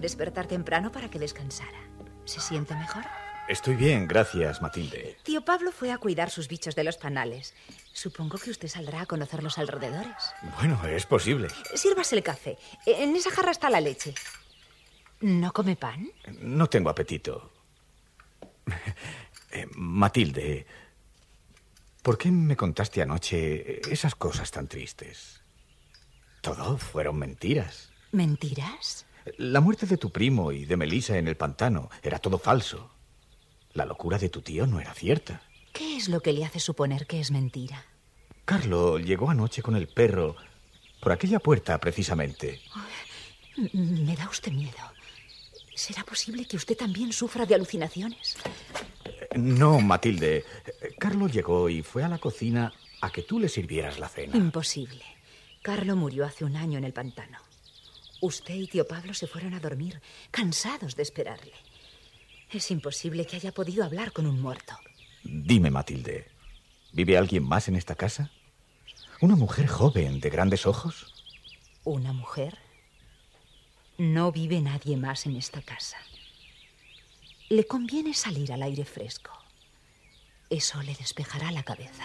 Despertar 0.00 0.46
temprano 0.46 0.92
para 0.92 1.08
que 1.10 1.18
descansara. 1.18 1.78
¿Se 2.24 2.40
siente 2.40 2.74
mejor? 2.74 3.04
Estoy 3.48 3.74
bien, 3.74 4.08
gracias, 4.08 4.62
Matilde. 4.62 5.18
Tío 5.22 5.44
Pablo 5.44 5.70
fue 5.70 5.92
a 5.92 5.98
cuidar 5.98 6.30
sus 6.30 6.48
bichos 6.48 6.74
de 6.74 6.84
los 6.84 6.96
panales. 6.96 7.54
Supongo 7.92 8.38
que 8.38 8.50
usted 8.50 8.68
saldrá 8.68 9.02
a 9.02 9.06
conocer 9.06 9.42
los 9.42 9.58
alrededores. 9.58 10.16
Bueno, 10.56 10.82
es 10.86 11.04
posible. 11.04 11.48
Sírvase 11.74 12.16
el 12.16 12.22
café. 12.22 12.56
En 12.86 13.14
esa 13.14 13.30
jarra 13.30 13.50
está 13.50 13.68
la 13.68 13.80
leche. 13.80 14.14
¿No 15.20 15.52
come 15.52 15.76
pan? 15.76 16.10
No 16.40 16.68
tengo 16.68 16.90
apetito. 16.90 17.52
Eh, 19.50 19.68
Matilde, 19.76 20.66
¿por 22.02 22.18
qué 22.18 22.28
me 22.32 22.56
contaste 22.56 23.02
anoche 23.02 23.80
esas 23.88 24.16
cosas 24.16 24.50
tan 24.50 24.66
tristes? 24.66 25.42
Todo 26.40 26.76
fueron 26.76 27.18
mentiras. 27.18 27.92
¿Mentiras? 28.10 29.06
La 29.38 29.60
muerte 29.60 29.86
de 29.86 29.96
tu 29.96 30.10
primo 30.10 30.52
y 30.52 30.66
de 30.66 30.76
Melissa 30.76 31.16
en 31.16 31.28
el 31.28 31.36
pantano 31.36 31.88
era 32.02 32.18
todo 32.18 32.38
falso. 32.38 32.90
La 33.72 33.86
locura 33.86 34.18
de 34.18 34.28
tu 34.28 34.42
tío 34.42 34.66
no 34.66 34.80
era 34.80 34.92
cierta. 34.94 35.42
¿Qué 35.72 35.96
es 35.96 36.08
lo 36.08 36.20
que 36.20 36.32
le 36.32 36.44
hace 36.44 36.60
suponer 36.60 37.06
que 37.06 37.20
es 37.20 37.30
mentira? 37.30 37.84
Carlo 38.44 38.98
llegó 38.98 39.30
anoche 39.30 39.62
con 39.62 39.74
el 39.74 39.88
perro 39.88 40.36
por 41.00 41.12
aquella 41.12 41.40
puerta 41.40 41.78
precisamente. 41.78 42.60
me 43.72 44.14
da 44.14 44.28
usted 44.28 44.52
miedo. 44.52 44.78
¿Será 45.74 46.04
posible 46.04 46.46
que 46.46 46.56
usted 46.56 46.76
también 46.76 47.12
sufra 47.12 47.46
de 47.46 47.54
alucinaciones? 47.54 48.36
No, 49.34 49.80
Matilde. 49.80 50.44
Carlo 50.98 51.26
llegó 51.26 51.68
y 51.68 51.82
fue 51.82 52.04
a 52.04 52.08
la 52.08 52.18
cocina 52.18 52.72
a 53.00 53.10
que 53.10 53.22
tú 53.22 53.40
le 53.40 53.48
sirvieras 53.48 53.98
la 53.98 54.08
cena. 54.08 54.36
Imposible. 54.36 55.04
Carlo 55.62 55.96
murió 55.96 56.24
hace 56.24 56.44
un 56.44 56.56
año 56.56 56.78
en 56.78 56.84
el 56.84 56.92
pantano. 56.92 57.38
Usted 58.20 58.54
y 58.54 58.66
tío 58.66 58.86
Pablo 58.86 59.14
se 59.14 59.26
fueron 59.26 59.54
a 59.54 59.60
dormir, 59.60 60.00
cansados 60.30 60.96
de 60.96 61.02
esperarle. 61.02 61.52
Es 62.50 62.70
imposible 62.70 63.26
que 63.26 63.36
haya 63.36 63.52
podido 63.52 63.84
hablar 63.84 64.12
con 64.12 64.26
un 64.26 64.40
muerto. 64.40 64.74
Dime, 65.24 65.70
Matilde, 65.70 66.28
¿vive 66.92 67.16
alguien 67.18 67.44
más 67.44 67.68
en 67.68 67.76
esta 67.76 67.94
casa? 67.94 68.30
¿Una 69.20 69.36
mujer 69.36 69.66
joven, 69.66 70.20
de 70.20 70.30
grandes 70.30 70.66
ojos? 70.66 71.12
¿Una 71.84 72.12
mujer? 72.12 72.58
No 73.98 74.32
vive 74.32 74.60
nadie 74.60 74.96
más 74.96 75.26
en 75.26 75.36
esta 75.36 75.62
casa. 75.62 75.98
Le 77.48 77.66
conviene 77.66 78.14
salir 78.14 78.52
al 78.52 78.62
aire 78.62 78.84
fresco. 78.84 79.30
Eso 80.50 80.82
le 80.82 80.94
despejará 80.94 81.52
la 81.52 81.62
cabeza. 81.62 82.04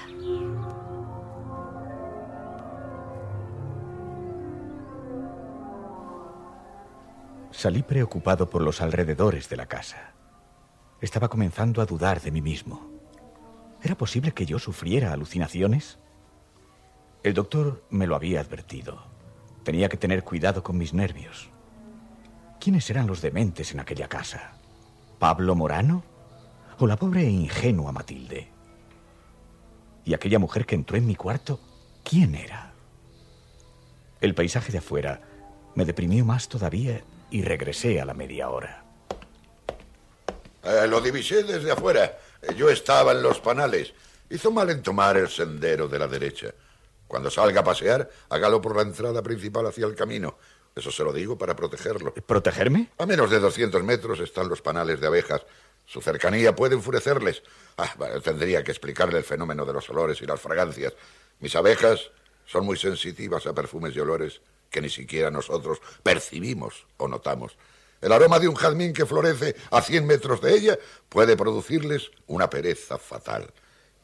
Salí 7.51 7.81
preocupado 7.81 8.49
por 8.49 8.61
los 8.61 8.79
alrededores 8.81 9.49
de 9.49 9.57
la 9.57 9.65
casa. 9.65 10.13
Estaba 11.01 11.29
comenzando 11.29 11.81
a 11.81 11.85
dudar 11.85 12.21
de 12.21 12.31
mí 12.31 12.41
mismo. 12.41 12.89
¿Era 13.81 13.95
posible 13.95 14.33
que 14.33 14.45
yo 14.45 14.59
sufriera 14.59 15.13
alucinaciones? 15.13 15.97
El 17.23 17.33
doctor 17.33 17.83
me 17.89 18.05
lo 18.05 18.15
había 18.15 18.39
advertido. 18.39 19.03
Tenía 19.63 19.89
que 19.89 19.97
tener 19.97 20.23
cuidado 20.23 20.63
con 20.63 20.77
mis 20.77 20.93
nervios. 20.93 21.49
¿Quiénes 22.59 22.89
eran 22.89 23.07
los 23.07 23.21
dementes 23.21 23.73
en 23.73 23.79
aquella 23.79 24.07
casa? 24.07 24.53
¿Pablo 25.17 25.55
Morano? 25.55 26.03
¿O 26.77 26.87
la 26.87 26.97
pobre 26.97 27.23
e 27.23 27.29
ingenua 27.29 27.91
Matilde? 27.91 28.47
¿Y 30.05 30.13
aquella 30.13 30.39
mujer 30.39 30.65
que 30.65 30.75
entró 30.75 30.97
en 30.97 31.07
mi 31.07 31.15
cuarto? 31.15 31.59
¿Quién 32.03 32.35
era? 32.35 32.73
El 34.21 34.35
paisaje 34.35 34.71
de 34.71 34.77
afuera 34.77 35.21
me 35.75 35.85
deprimió 35.85 36.23
más 36.25 36.47
todavía 36.47 37.01
y 37.31 37.41
regresé 37.41 38.01
a 38.01 38.05
la 38.05 38.13
media 38.13 38.49
hora. 38.49 38.83
Eh, 40.63 40.87
lo 40.87 41.01
divisé 41.01 41.43
desde 41.43 41.71
afuera. 41.71 42.17
Yo 42.55 42.69
estaba 42.69 43.11
en 43.11 43.21
los 43.21 43.39
panales. 43.39 43.93
Hizo 44.29 44.51
mal 44.51 44.69
en 44.69 44.81
tomar 44.81 45.17
el 45.17 45.29
sendero 45.29 45.87
de 45.87 45.99
la 45.99 46.07
derecha. 46.07 46.53
Cuando 47.07 47.31
salga 47.31 47.61
a 47.61 47.63
pasear, 47.63 48.09
hágalo 48.29 48.61
por 48.61 48.75
la 48.75 48.83
entrada 48.83 49.21
principal 49.23 49.65
hacia 49.65 49.85
el 49.85 49.95
camino. 49.95 50.37
Eso 50.75 50.91
se 50.91 51.03
lo 51.03 51.11
digo 51.11 51.37
para 51.37 51.55
protegerlo. 51.55 52.13
¿Protegerme? 52.13 52.89
A 52.99 53.05
menos 53.05 53.31
de 53.31 53.39
200 53.39 53.83
metros 53.83 54.19
están 54.19 54.47
los 54.47 54.61
panales 54.61 54.99
de 54.99 55.07
abejas. 55.07 55.41
Su 55.85 56.01
cercanía 56.01 56.55
puede 56.55 56.75
enfurecerles. 56.75 57.41
Ah, 57.77 57.91
tendría 58.23 58.63
que 58.63 58.71
explicarle 58.71 59.17
el 59.17 59.23
fenómeno 59.23 59.65
de 59.65 59.73
los 59.73 59.89
olores 59.89 60.21
y 60.21 60.25
las 60.25 60.39
fragancias. 60.39 60.93
Mis 61.39 61.55
abejas 61.55 62.11
son 62.45 62.65
muy 62.65 62.77
sensitivas 62.77 63.47
a 63.47 63.53
perfumes 63.53 63.95
y 63.95 63.99
olores 63.99 64.41
que 64.69 64.81
ni 64.81 64.89
siquiera 64.89 65.31
nosotros 65.31 65.79
percibimos 66.03 66.85
o 66.97 67.07
notamos. 67.07 67.57
El 68.01 68.11
aroma 68.11 68.39
de 68.39 68.47
un 68.47 68.55
jazmín 68.55 68.93
que 68.93 69.05
florece 69.05 69.55
a 69.71 69.81
100 69.81 70.05
metros 70.05 70.41
de 70.41 70.53
ella 70.53 70.79
puede 71.09 71.35
producirles 71.35 72.11
una 72.27 72.49
pereza 72.49 72.97
fatal. 72.97 73.51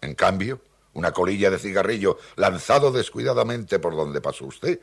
En 0.01 0.15
cambio, 0.15 0.59
una 0.93 1.11
colilla 1.11 1.49
de 1.49 1.59
cigarrillo 1.59 2.17
lanzado 2.35 2.91
descuidadamente 2.91 3.79
por 3.79 3.95
donde 3.95 4.21
pasó 4.21 4.45
usted 4.45 4.79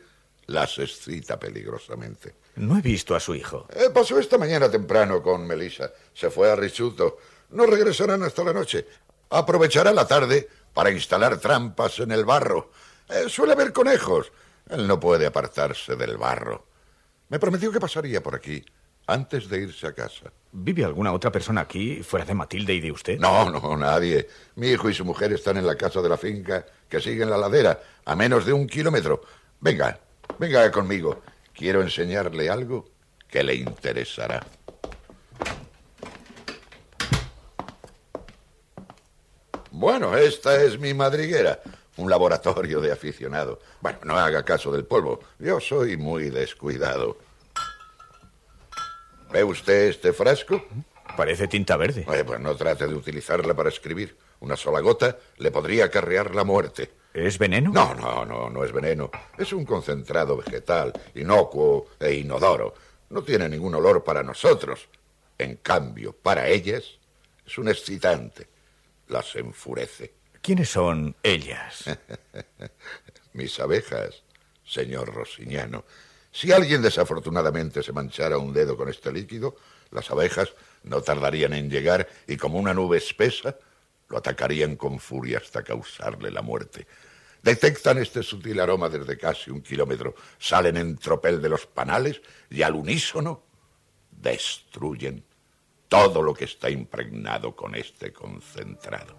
las 0.46 0.78
excita 0.78 1.38
peligrosamente. 1.38 2.34
No 2.56 2.76
he 2.76 2.82
visto 2.82 3.14
a 3.14 3.20
su 3.20 3.34
hijo. 3.34 3.66
Eh, 3.70 3.90
pasó 3.92 4.18
esta 4.18 4.38
mañana 4.38 4.70
temprano 4.70 5.22
con 5.22 5.46
Melissa. 5.46 5.92
Se 6.12 6.30
fue 6.30 6.50
a 6.50 6.56
Richuto. 6.56 7.18
No 7.50 7.66
regresarán 7.66 8.22
hasta 8.22 8.44
la 8.44 8.52
noche. 8.52 8.86
Aprovechará 9.30 9.92
la 9.92 10.06
tarde 10.06 10.48
para 10.74 10.90
instalar 10.90 11.38
trampas 11.38 12.00
en 12.00 12.12
el 12.12 12.24
barro. 12.24 12.70
Eh, 13.08 13.28
suele 13.28 13.52
haber 13.52 13.72
conejos. 13.72 14.32
Él 14.72 14.86
no 14.86 14.98
puede 14.98 15.26
apartarse 15.26 15.96
del 15.96 16.16
barro. 16.16 16.64
Me 17.28 17.38
prometió 17.38 17.70
que 17.70 17.78
pasaría 17.78 18.22
por 18.22 18.34
aquí 18.34 18.64
antes 19.06 19.46
de 19.50 19.58
irse 19.58 19.86
a 19.86 19.92
casa. 19.92 20.32
¿Vive 20.50 20.82
alguna 20.82 21.12
otra 21.12 21.30
persona 21.30 21.60
aquí, 21.60 22.02
fuera 22.02 22.24
de 22.24 22.32
Matilde 22.32 22.72
y 22.72 22.80
de 22.80 22.90
usted? 22.90 23.18
No, 23.18 23.50
no, 23.50 23.76
nadie. 23.76 24.26
Mi 24.56 24.68
hijo 24.68 24.88
y 24.88 24.94
su 24.94 25.04
mujer 25.04 25.30
están 25.34 25.58
en 25.58 25.66
la 25.66 25.76
casa 25.76 26.00
de 26.00 26.08
la 26.08 26.16
finca 26.16 26.64
que 26.88 27.00
sigue 27.02 27.22
en 27.22 27.28
la 27.28 27.36
ladera, 27.36 27.82
a 28.06 28.16
menos 28.16 28.46
de 28.46 28.54
un 28.54 28.66
kilómetro. 28.66 29.20
Venga, 29.60 30.00
venga 30.38 30.70
conmigo. 30.70 31.20
Quiero 31.52 31.82
enseñarle 31.82 32.48
algo 32.48 32.86
que 33.28 33.42
le 33.42 33.56
interesará. 33.56 34.46
Bueno, 39.70 40.16
esta 40.16 40.62
es 40.62 40.78
mi 40.78 40.94
madriguera, 40.94 41.60
un 41.96 42.10
laboratorio 42.10 42.80
de 42.80 42.92
aficionado. 42.92 43.60
Bueno, 43.80 43.98
no 44.04 44.18
haga 44.18 44.44
caso 44.44 44.72
del 44.72 44.84
polvo. 44.84 45.20
Yo 45.38 45.60
soy 45.60 45.96
muy 45.96 46.30
descuidado. 46.30 47.18
¿Ve 49.30 49.44
usted 49.44 49.88
este 49.88 50.12
frasco? 50.12 50.62
Parece 51.16 51.48
tinta 51.48 51.76
verde. 51.76 52.04
pues 52.26 52.40
no 52.40 52.54
trate 52.56 52.86
de 52.86 52.94
utilizarla 52.94 53.54
para 53.54 53.68
escribir. 53.68 54.16
Una 54.40 54.56
sola 54.56 54.80
gota 54.80 55.18
le 55.38 55.50
podría 55.50 55.86
acarrear 55.86 56.34
la 56.34 56.44
muerte. 56.44 56.92
¿Es 57.14 57.38
veneno? 57.38 57.70
No, 57.72 57.94
no, 57.94 58.24
no, 58.24 58.50
no 58.50 58.64
es 58.64 58.72
veneno. 58.72 59.10
Es 59.36 59.52
un 59.52 59.64
concentrado 59.64 60.36
vegetal, 60.36 60.92
inocuo 61.14 61.88
e 62.00 62.14
inodoro. 62.14 62.74
No 63.10 63.22
tiene 63.22 63.48
ningún 63.48 63.74
olor 63.74 64.02
para 64.02 64.22
nosotros. 64.22 64.88
En 65.38 65.56
cambio, 65.56 66.12
para 66.12 66.48
ellas 66.48 66.98
es 67.46 67.58
un 67.58 67.68
excitante. 67.68 68.48
Las 69.08 69.36
enfurece. 69.36 70.21
¿Quiénes 70.42 70.70
son 70.70 71.14
ellas? 71.22 71.84
Mis 73.32 73.60
abejas, 73.60 74.24
señor 74.64 75.14
Rosiñano. 75.14 75.84
Si 76.32 76.50
alguien 76.50 76.82
desafortunadamente 76.82 77.80
se 77.80 77.92
manchara 77.92 78.38
un 78.38 78.52
dedo 78.52 78.76
con 78.76 78.88
este 78.88 79.12
líquido, 79.12 79.54
las 79.92 80.10
abejas 80.10 80.52
no 80.82 81.00
tardarían 81.00 81.52
en 81.52 81.70
llegar 81.70 82.08
y 82.26 82.36
como 82.36 82.58
una 82.58 82.74
nube 82.74 82.98
espesa 82.98 83.56
lo 84.08 84.18
atacarían 84.18 84.74
con 84.74 84.98
furia 84.98 85.38
hasta 85.38 85.62
causarle 85.62 86.32
la 86.32 86.42
muerte. 86.42 86.88
Detectan 87.40 87.98
este 87.98 88.24
sutil 88.24 88.58
aroma 88.58 88.88
desde 88.88 89.16
casi 89.16 89.52
un 89.52 89.62
kilómetro, 89.62 90.16
salen 90.40 90.76
en 90.76 90.96
tropel 90.96 91.40
de 91.40 91.50
los 91.50 91.66
panales 91.66 92.20
y 92.50 92.62
al 92.62 92.74
unísono 92.74 93.44
destruyen 94.10 95.24
todo 95.86 96.20
lo 96.20 96.34
que 96.34 96.46
está 96.46 96.68
impregnado 96.68 97.54
con 97.54 97.76
este 97.76 98.12
concentrado. 98.12 99.14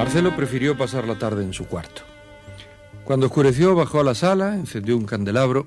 Marcelo 0.00 0.34
prefirió 0.34 0.78
pasar 0.78 1.06
la 1.06 1.18
tarde 1.18 1.44
en 1.44 1.52
su 1.52 1.66
cuarto. 1.66 2.00
Cuando 3.04 3.26
oscureció, 3.26 3.74
bajó 3.74 4.00
a 4.00 4.02
la 4.02 4.14
sala, 4.14 4.54
encendió 4.54 4.96
un 4.96 5.04
candelabro 5.04 5.66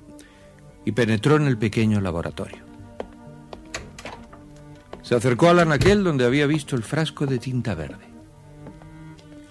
y 0.85 0.93
penetró 0.93 1.35
en 1.35 1.45
el 1.45 1.55
pequeño 1.55 2.01
laboratorio. 2.01 2.63
Se 5.03 5.13
acercó 5.13 5.49
al 5.49 5.59
anaquel 5.59 6.03
donde 6.03 6.25
había 6.25 6.47
visto 6.47 6.75
el 6.75 6.81
frasco 6.81 7.27
de 7.27 7.37
tinta 7.37 7.75
verde. 7.75 8.07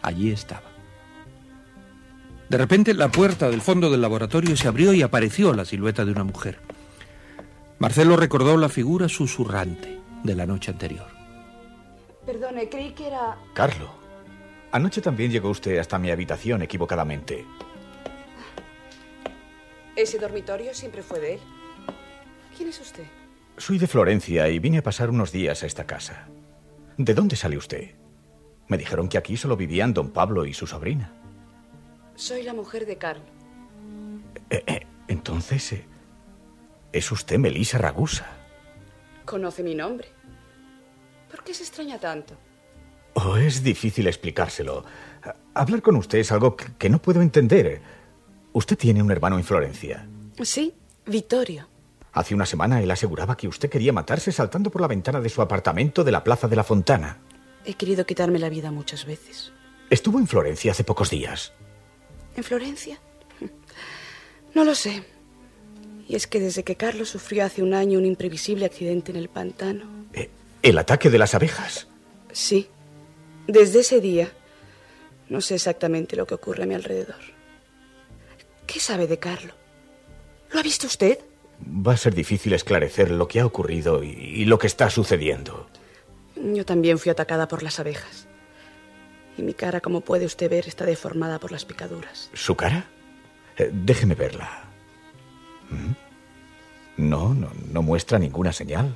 Allí 0.03 0.33
estaba. 0.33 0.69
De 2.49 2.59
repente 2.59 2.93
la 2.93 3.09
puerta 3.09 3.51
del 3.51 3.61
fondo 3.61 3.89
del 3.89 4.01
laboratorio 4.01 4.57
se 4.57 4.67
abrió 4.67 4.93
y 4.93 5.03
apareció 5.03 5.53
la 5.55 5.65
silueta 5.65 6.05
de 6.05 6.11
una 6.11 6.25
mujer. 6.25 6.59
Marcelo 7.79 8.17
recordó 8.17 8.57
la 8.57 8.69
figura 8.69 9.09
susurrante 9.09 10.01
de 10.25 10.35
la 10.35 10.45
noche 10.45 10.73
anterior. 10.73 11.07
Perdone, 12.27 12.69
creí 12.69 12.91
que 12.91 13.07
era... 13.07 13.37
Carlo, 13.55 14.02
anoche 14.73 15.01
también 15.01 15.31
llegó 15.31 15.51
usted 15.51 15.79
hasta 15.79 15.99
mi 15.99 16.11
habitación 16.11 16.63
equivocadamente. 16.63 17.45
Ese 19.95 20.19
dormitorio 20.19 20.75
siempre 20.75 21.03
fue 21.03 21.21
de 21.21 21.35
él. 21.35 21.41
¿Quién 22.57 22.71
es 22.71 22.81
usted? 22.81 23.05
Soy 23.59 23.79
de 23.79 23.87
Florencia 23.87 24.49
y 24.49 24.59
vine 24.59 24.79
a 24.79 24.83
pasar 24.83 25.11
unos 25.11 25.31
días 25.31 25.63
a 25.63 25.67
esta 25.67 25.87
casa. 25.87 26.29
¿De 26.97 27.15
dónde 27.15 27.37
sale 27.37 27.57
usted? 27.57 27.95
Me 28.69 28.79
dijeron 28.79 29.09
que 29.09 29.19
aquí 29.19 29.37
solo 29.37 29.57
vivían 29.57 29.93
don 29.93 30.11
Pablo 30.11 30.47
y 30.47 30.55
su 30.55 30.67
sobrina. 30.67 31.13
Soy 32.15 32.43
la 32.43 32.55
mujer 32.55 32.87
de 32.87 32.97
Carlo. 32.97 33.25
Eh, 34.49 34.63
eh, 34.67 34.87
entonces, 35.09 35.73
eh, 35.73 35.85
es 36.93 37.13
usted 37.13 37.39
Melissa 37.39 37.79
Ragusa. 37.79 38.27
Conoce 39.25 39.63
mi 39.63 39.75
nombre. 39.75 40.09
¿Por 41.31 41.45
qué 41.45 41.55
se 41.55 41.63
extraña 41.63 41.99
tanto? 41.99 42.37
Oh, 43.15 43.37
es 43.37 43.63
difícil 43.63 44.07
explicárselo. 44.07 44.85
Hablar 45.55 45.83
con 45.83 45.97
usted 45.97 46.19
es 46.19 46.33
algo 46.33 46.57
que, 46.57 46.67
que 46.79 46.89
no 46.89 47.01
puedo 47.01 47.21
entender. 47.21 47.81
Usted 48.53 48.77
tiene 48.77 49.03
un 49.03 49.11
hermano 49.11 49.37
en 49.39 49.45
Florencia. 49.45 50.07
Sí, 50.43 50.75
Vittorio. 51.07 51.69
Hace 52.13 52.35
una 52.35 52.47
semana 52.47 52.83
él 52.83 52.91
aseguraba 52.91 53.37
que 53.37 53.49
usted 53.49 53.71
quería 53.71 53.93
matarse 53.93 54.33
saltando 54.33 54.71
por 54.71 54.83
la 54.83 54.89
ventana 54.89 55.21
de 55.21 55.29
su 55.29 55.41
apartamento 55.41 56.05
de 56.05 56.13
la 56.13 56.23
Plaza 56.25 56.49
de 56.49 56.57
la 56.57 56.65
Fontana. 56.65 57.19
He 57.65 57.75
querido 57.75 58.05
quitarme 58.05 58.39
la 58.39 58.49
vida 58.49 58.71
muchas 58.71 59.07
veces. 59.07 59.53
Estuvo 59.89 60.19
en 60.19 60.27
Florencia 60.27 60.73
hace 60.73 60.85
pocos 60.85 61.11
días. 61.11 61.53
¿En 62.37 62.45
Florencia? 62.45 62.99
No 64.55 64.65
lo 64.65 64.75
sé. 64.75 65.03
Y 66.07 66.15
es 66.15 66.27
que 66.27 66.39
desde 66.39 66.63
que 66.63 66.77
Carlos 66.77 67.09
sufrió 67.09 67.47
hace 67.47 67.63
un 67.63 67.73
año 67.73 67.99
un 67.99 68.05
imprevisible 68.05 68.67
accidente 68.67 69.11
en 69.11 69.17
el 69.17 69.31
pantano. 69.31 69.85
Eh, 70.13 70.29
¿El 70.61 70.77
ataque 70.77 71.09
de 71.09 71.17
las 71.17 71.35
abejas? 71.35 71.89
Sí. 72.33 72.69
Desde 73.53 73.81
ese 73.81 74.01
día 74.01 74.33
no 75.29 75.43
sé 75.43 75.57
exactamente 75.57 76.17
lo 76.17 76.27
que 76.27 76.33
ocurre 76.33 76.63
a 76.63 76.67
mi 76.67 76.75
alrededor. 76.75 77.21
¿Qué 78.67 78.81
sabe 78.81 79.07
de 79.07 79.19
Carlo? 79.19 79.53
¿Lo 80.51 80.61
ha 80.61 80.63
visto 80.63 80.87
usted? 80.87 81.19
Va 81.61 81.93
a 81.93 81.97
ser 81.99 82.15
difícil 82.15 82.55
esclarecer 82.55 83.11
lo 83.11 83.29
que 83.29 83.41
ha 83.41 83.45
ocurrido 83.47 84.03
y, 84.03 84.09
y 84.09 84.47
lo 84.47 84.59
que 84.59 84.67
está 84.67 84.89
sucediendo. 84.89 85.69
Yo 86.35 86.65
también 86.65 86.99
fui 86.99 87.11
atacada 87.11 87.47
por 87.47 87.63
las 87.63 87.79
abejas. 87.79 88.27
Y 89.37 89.43
mi 89.43 89.53
cara, 89.53 89.83
como 89.83 90.01
puede 90.01 90.25
usted 90.25 90.51
ver, 90.51 90.67
está 90.67 90.87
deformada 90.87 91.39
por 91.39 91.53
las 91.53 91.67
picaduras. 91.67 92.31
¿Su 92.33 92.57
cara? 92.57 92.87
Eh, 93.59 93.71
déjeme 93.71 94.15
verla. 94.15 94.65
¿Mm? 95.69 97.03
No, 97.07 97.35
no, 97.35 97.51
no 97.71 97.83
muestra 97.83 98.19
ninguna 98.19 98.55
señal. 98.55 98.95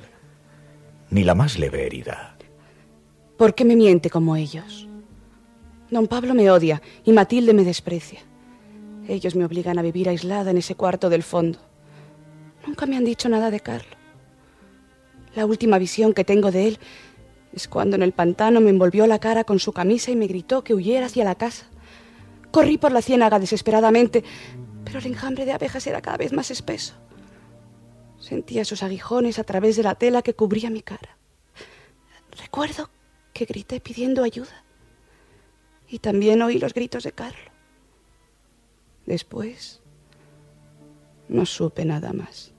Ni 1.11 1.23
la 1.23 1.35
más 1.35 1.59
leve 1.59 1.85
herida. 1.85 2.36
¿Por 3.37 3.53
qué 3.53 3.65
me 3.65 3.75
miente 3.75 4.09
como 4.09 4.35
ellos? 4.35 4.87
Don 5.91 6.07
Pablo 6.07 6.33
me 6.33 6.49
odia 6.49 6.81
y 7.05 7.13
Matilde 7.13 7.53
me 7.53 7.63
desprecia. 7.63 8.19
Ellos 9.07 9.35
me 9.35 9.45
obligan 9.45 9.77
a 9.77 9.83
vivir 9.83 10.09
aislada 10.09 10.49
en 10.49 10.57
ese 10.57 10.73
cuarto 10.73 11.07
del 11.07 11.21
fondo. 11.21 11.59
Nunca 12.65 12.87
me 12.87 12.97
han 12.97 13.05
dicho 13.05 13.29
nada 13.29 13.51
de 13.51 13.59
Carlo. 13.59 13.95
La 15.35 15.45
última 15.45 15.77
visión 15.77 16.13
que 16.13 16.25
tengo 16.25 16.51
de 16.51 16.67
él 16.67 16.79
es 17.53 17.67
cuando 17.67 17.95
en 17.95 18.01
el 18.01 18.11
pantano 18.11 18.59
me 18.59 18.71
envolvió 18.71 19.05
la 19.05 19.19
cara 19.19 19.43
con 19.43 19.59
su 19.59 19.71
camisa 19.71 20.09
y 20.09 20.15
me 20.15 20.25
gritó 20.25 20.63
que 20.63 20.73
huyera 20.73 21.05
hacia 21.05 21.23
la 21.23 21.35
casa. 21.35 21.67
Corrí 22.49 22.79
por 22.79 22.91
la 22.91 23.03
ciénaga 23.03 23.37
desesperadamente, 23.37 24.23
pero 24.83 24.97
el 24.97 25.05
enjambre 25.05 25.45
de 25.45 25.51
abejas 25.51 25.85
era 25.85 26.01
cada 26.01 26.17
vez 26.17 26.33
más 26.33 26.49
espeso. 26.49 26.95
Sentía 28.19 28.65
sus 28.65 28.81
aguijones 28.81 29.37
a 29.37 29.43
través 29.43 29.77
de 29.77 29.83
la 29.83 29.93
tela 29.93 30.23
que 30.23 30.33
cubría 30.33 30.71
mi 30.71 30.81
cara. 30.81 31.17
Recuerdo 32.41 32.89
que 33.37 33.45
grité 33.45 33.79
pidiendo 33.79 34.23
ayuda. 34.23 34.63
Y 35.87 35.99
también 35.99 36.41
oí 36.41 36.57
los 36.57 36.73
gritos 36.73 37.03
de 37.03 37.11
Carlo. 37.11 37.51
Después, 39.05 39.79
no 41.29 41.45
supe 41.45 41.85
nada 41.85 42.13
más. 42.13 42.51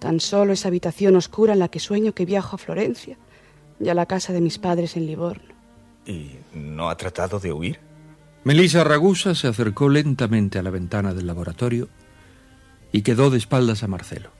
Tan 0.00 0.18
solo 0.18 0.52
esa 0.52 0.68
habitación 0.68 1.14
oscura 1.14 1.52
en 1.52 1.60
la 1.60 1.68
que 1.68 1.78
sueño 1.78 2.14
que 2.14 2.26
viajo 2.26 2.56
a 2.56 2.58
Florencia 2.58 3.16
y 3.78 3.88
a 3.88 3.94
la 3.94 4.06
casa 4.06 4.32
de 4.32 4.40
mis 4.40 4.58
padres 4.58 4.96
en 4.96 5.06
Livorno. 5.06 5.54
¿Y 6.04 6.32
no 6.52 6.90
ha 6.90 6.96
tratado 6.96 7.38
de 7.38 7.52
huir? 7.52 7.78
Melissa 8.42 8.82
Ragusa 8.82 9.36
se 9.36 9.46
acercó 9.46 9.88
lentamente 9.88 10.58
a 10.58 10.62
la 10.62 10.70
ventana 10.70 11.14
del 11.14 11.28
laboratorio 11.28 11.88
y 12.90 13.02
quedó 13.02 13.30
de 13.30 13.38
espaldas 13.38 13.84
a 13.84 13.86
Marcelo. 13.86 14.30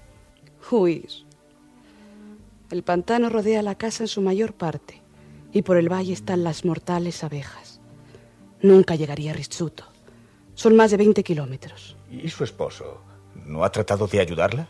Huir. 0.70 1.27
El 2.70 2.82
pantano 2.82 3.30
rodea 3.30 3.62
la 3.62 3.76
casa 3.76 4.04
en 4.04 4.08
su 4.08 4.20
mayor 4.20 4.52
parte 4.52 5.02
y 5.52 5.62
por 5.62 5.76
el 5.76 5.90
valle 5.90 6.12
están 6.12 6.44
las 6.44 6.64
mortales 6.64 7.24
abejas. 7.24 7.80
Nunca 8.60 8.94
llegaría 8.94 9.30
a 9.30 9.34
Rizzuto. 9.34 9.84
Son 10.54 10.76
más 10.76 10.90
de 10.90 10.98
20 10.98 11.22
kilómetros. 11.22 11.96
¿Y 12.10 12.28
su 12.28 12.44
esposo? 12.44 13.00
¿No 13.34 13.64
ha 13.64 13.72
tratado 13.72 14.06
de 14.06 14.20
ayudarla? 14.20 14.68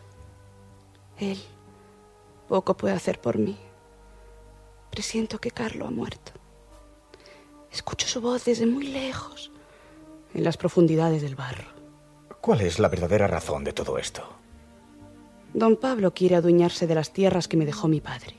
Él 1.18 1.38
poco 2.48 2.76
puede 2.76 2.94
hacer 2.94 3.20
por 3.20 3.38
mí. 3.38 3.56
Presiento 4.90 5.38
que 5.38 5.50
Carlo 5.50 5.86
ha 5.86 5.90
muerto. 5.90 6.32
Escucho 7.70 8.08
su 8.08 8.20
voz 8.20 8.44
desde 8.44 8.66
muy 8.66 8.86
lejos, 8.86 9.50
en 10.34 10.44
las 10.44 10.56
profundidades 10.56 11.22
del 11.22 11.36
barro. 11.36 11.68
¿Cuál 12.40 12.62
es 12.62 12.78
la 12.78 12.88
verdadera 12.88 13.26
razón 13.26 13.64
de 13.64 13.72
todo 13.72 13.98
esto? 13.98 14.22
Don 15.54 15.76
Pablo 15.76 16.12
quiere 16.14 16.36
adueñarse 16.36 16.86
de 16.86 16.94
las 16.94 17.12
tierras 17.12 17.48
que 17.48 17.56
me 17.56 17.66
dejó 17.66 17.88
mi 17.88 18.00
padre. 18.00 18.34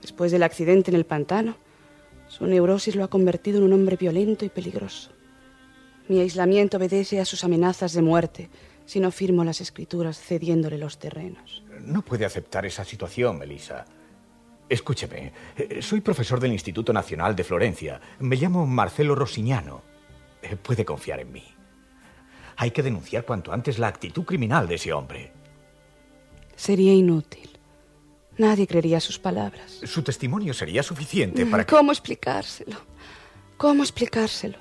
Después 0.00 0.32
del 0.32 0.42
accidente 0.42 0.90
en 0.90 0.96
el 0.96 1.06
pantano, 1.06 1.56
su 2.28 2.46
neurosis 2.46 2.94
lo 2.94 3.04
ha 3.04 3.08
convertido 3.08 3.58
en 3.58 3.64
un 3.64 3.72
hombre 3.72 3.96
violento 3.96 4.44
y 4.44 4.48
peligroso. 4.48 5.10
Mi 6.08 6.20
aislamiento 6.20 6.76
obedece 6.76 7.20
a 7.20 7.24
sus 7.24 7.44
amenazas 7.44 7.92
de 7.92 8.02
muerte 8.02 8.50
si 8.86 9.00
no 9.00 9.10
firmo 9.10 9.44
las 9.44 9.60
escrituras 9.60 10.18
cediéndole 10.18 10.78
los 10.78 10.98
terrenos. 10.98 11.62
No 11.82 12.02
puede 12.02 12.24
aceptar 12.24 12.64
esa 12.64 12.84
situación, 12.84 13.38
Melissa. 13.38 13.84
Escúcheme, 14.68 15.32
eh, 15.56 15.82
soy 15.82 16.00
profesor 16.00 16.40
del 16.40 16.52
Instituto 16.52 16.92
Nacional 16.92 17.34
de 17.36 17.44
Florencia. 17.44 18.00
Me 18.20 18.36
llamo 18.36 18.66
Marcelo 18.66 19.14
Rossignano. 19.14 19.82
Eh, 20.42 20.56
Puede 20.56 20.84
confiar 20.84 21.20
en 21.20 21.32
mí. 21.32 21.44
Hay 22.56 22.70
que 22.70 22.82
denunciar 22.82 23.24
cuanto 23.24 23.52
antes 23.52 23.78
la 23.78 23.88
actitud 23.88 24.24
criminal 24.24 24.66
de 24.66 24.74
ese 24.76 24.92
hombre. 24.92 25.32
Sería 26.58 26.92
inútil. 26.92 27.48
Nadie 28.36 28.66
creería 28.66 28.98
sus 28.98 29.16
palabras. 29.16 29.80
Su 29.84 30.02
testimonio 30.02 30.52
sería 30.52 30.82
suficiente 30.82 31.46
para 31.46 31.64
que... 31.64 31.70
¿Cómo 31.70 31.92
explicárselo? 31.92 32.76
¿Cómo 33.56 33.84
explicárselo? 33.84 34.58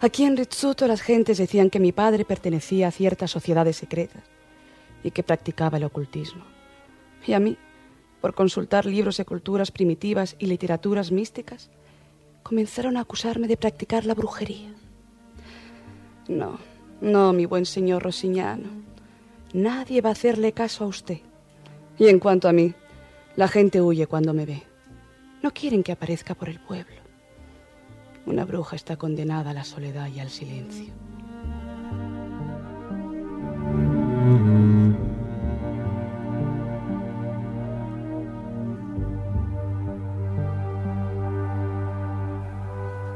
Aquí 0.00 0.24
en 0.24 0.38
Rizzuto 0.38 0.86
las 0.86 1.02
gentes 1.02 1.36
decían 1.36 1.68
que 1.68 1.80
mi 1.80 1.92
padre 1.92 2.24
pertenecía 2.24 2.88
a 2.88 2.90
ciertas 2.90 3.30
sociedades 3.30 3.76
secretas 3.76 4.24
y 5.04 5.10
que 5.10 5.22
practicaba 5.22 5.76
el 5.76 5.84
ocultismo. 5.84 6.44
Y 7.26 7.34
a 7.34 7.40
mí, 7.40 7.58
por 8.22 8.34
consultar 8.34 8.86
libros 8.86 9.18
de 9.18 9.26
culturas 9.26 9.70
primitivas 9.70 10.34
y 10.38 10.46
literaturas 10.46 11.12
místicas, 11.12 11.70
comenzaron 12.42 12.96
a 12.96 13.00
acusarme 13.00 13.48
de 13.48 13.58
practicar 13.58 14.06
la 14.06 14.14
brujería. 14.14 14.72
No, 16.26 16.58
no, 17.02 17.34
mi 17.34 17.44
buen 17.44 17.66
señor 17.66 18.02
Rosignano. 18.02 18.91
Nadie 19.52 20.00
va 20.00 20.08
a 20.08 20.12
hacerle 20.12 20.52
caso 20.52 20.84
a 20.84 20.86
usted. 20.86 21.18
Y 21.98 22.08
en 22.08 22.18
cuanto 22.18 22.48
a 22.48 22.52
mí, 22.52 22.74
la 23.36 23.48
gente 23.48 23.82
huye 23.82 24.06
cuando 24.06 24.32
me 24.32 24.46
ve. 24.46 24.62
No 25.42 25.52
quieren 25.52 25.82
que 25.82 25.92
aparezca 25.92 26.34
por 26.34 26.48
el 26.48 26.58
pueblo. 26.58 27.02
Una 28.24 28.44
bruja 28.44 28.76
está 28.76 28.96
condenada 28.96 29.50
a 29.50 29.54
la 29.54 29.64
soledad 29.64 30.08
y 30.08 30.20
al 30.20 30.30
silencio. 30.30 30.92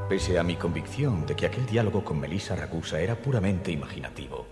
Pese 0.09 0.39
a 0.39 0.43
mi 0.43 0.57
convicción 0.57 1.27
de 1.27 1.35
que 1.35 1.47
aquel 1.47 1.67
diálogo 1.67 2.05
con 2.05 2.21
Melissa 2.21 2.57
Ragusa 2.57 3.01
era 3.01 3.17
puramente 3.17 3.71
imaginativo, 3.73 4.47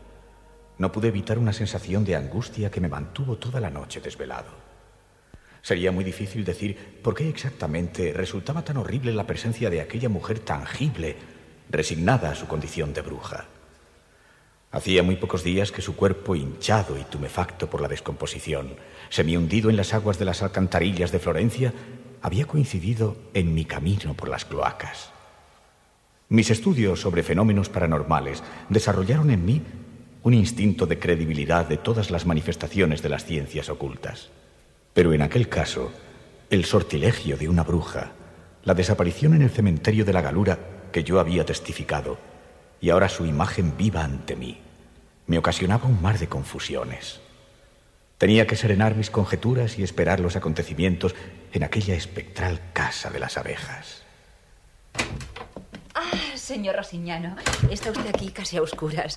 no 0.79 0.91
pude 0.93 1.09
evitar 1.09 1.39
una 1.39 1.53
sensación 1.53 2.05
de 2.05 2.17
angustia 2.17 2.71
que 2.71 2.81
me 2.81 2.89
mantuvo 2.89 3.37
toda 3.37 3.61
la 3.61 3.71
noche 3.71 4.01
desvelado. 4.01 4.65
Sería 5.63 5.93
muy 5.93 6.05
difícil 6.05 6.45
decir 6.45 7.01
por 7.03 7.15
qué 7.15 7.29
exactamente 7.29 8.13
resultaba 8.13 8.63
tan 8.63 8.77
horrible 8.77 9.13
la 9.13 9.27
presencia 9.27 9.71
de 9.71 9.81
aquella 9.81 10.09
mujer 10.09 10.41
tangible, 10.41 11.17
resignada 11.71 12.31
a 12.31 12.35
su 12.35 12.47
condición 12.47 12.93
de 12.93 13.01
bruja. 13.01 13.47
Hacía 14.71 15.03
muy 15.03 15.17
pocos 15.17 15.45
días 15.45 15.71
que 15.71 15.81
su 15.81 15.95
cuerpo 15.95 16.35
hinchado 16.35 16.99
y 16.99 17.05
tumefacto 17.05 17.71
por 17.71 17.81
la 17.81 17.89
descomposición, 17.89 18.75
semi-hundido 19.09 19.71
en 19.71 19.77
las 19.77 19.95
aguas 19.95 20.19
de 20.19 20.25
las 20.25 20.43
alcantarillas 20.43 21.13
de 21.13 21.21
Florencia, 21.21 21.73
había 22.21 22.47
coincidido 22.47 23.17
en 23.35 23.55
mi 23.55 23.65
camino 23.65 24.15
por 24.15 24.29
las 24.29 24.45
cloacas. 24.45 25.11
Mis 26.29 26.51
estudios 26.51 27.01
sobre 27.01 27.23
fenómenos 27.23 27.69
paranormales 27.69 28.43
desarrollaron 28.69 29.31
en 29.31 29.45
mí 29.45 29.63
un 30.25 30.33
instinto 30.33 30.87
de 30.87 30.99
credibilidad 30.99 31.69
de 31.69 31.77
todas 31.77 32.11
las 32.11 32.25
manifestaciones 32.25 33.03
de 33.03 33.11
las 33.11 33.27
ciencias 33.27 33.69
ocultas. 33.69 34.31
Pero 34.95 35.13
en 35.13 35.23
aquel 35.23 35.49
caso, 35.49 35.93
El 36.51 36.65
sortilegio 36.67 37.37
de 37.37 37.49
una 37.49 37.63
bruja, 37.63 38.13
la 38.65 38.75
desaparición 38.75 39.35
en 39.35 39.43
el 39.43 39.51
cementerio 39.51 40.05
de 40.05 40.13
la 40.13 40.21
Galura 40.21 40.59
que 40.93 41.03
yo 41.03 41.19
había 41.19 41.45
testificado, 41.45 42.19
y 42.81 42.91
ahora 42.91 43.09
su 43.09 43.27
imagen 43.27 43.77
viva 43.77 44.05
ante 44.05 44.37
mí, 44.37 44.61
me 45.27 45.39
ocasionaba 45.39 45.89
un 45.89 46.01
mar 46.01 46.19
de 46.19 46.29
confusiones. 46.29 47.21
Tenía 48.19 48.47
que 48.47 48.57
serenar 48.57 48.95
mis 48.95 49.11
conjeturas 49.11 49.79
y 49.79 49.83
esperar 49.83 50.21
los 50.21 50.37
acontecimientos 50.37 51.15
en 51.53 51.65
aquella 51.65 51.95
espectral 51.95 52.61
casa 52.73 53.11
de 53.11 53.21
las 53.21 53.37
abejas. 53.37 54.03
Señor 56.45 56.77
Rosiñano, 56.77 57.37
está 57.71 57.91
usted 57.91 58.07
aquí 58.07 58.31
casi 58.31 58.59
a 58.59 58.63
oscuras. 58.63 59.15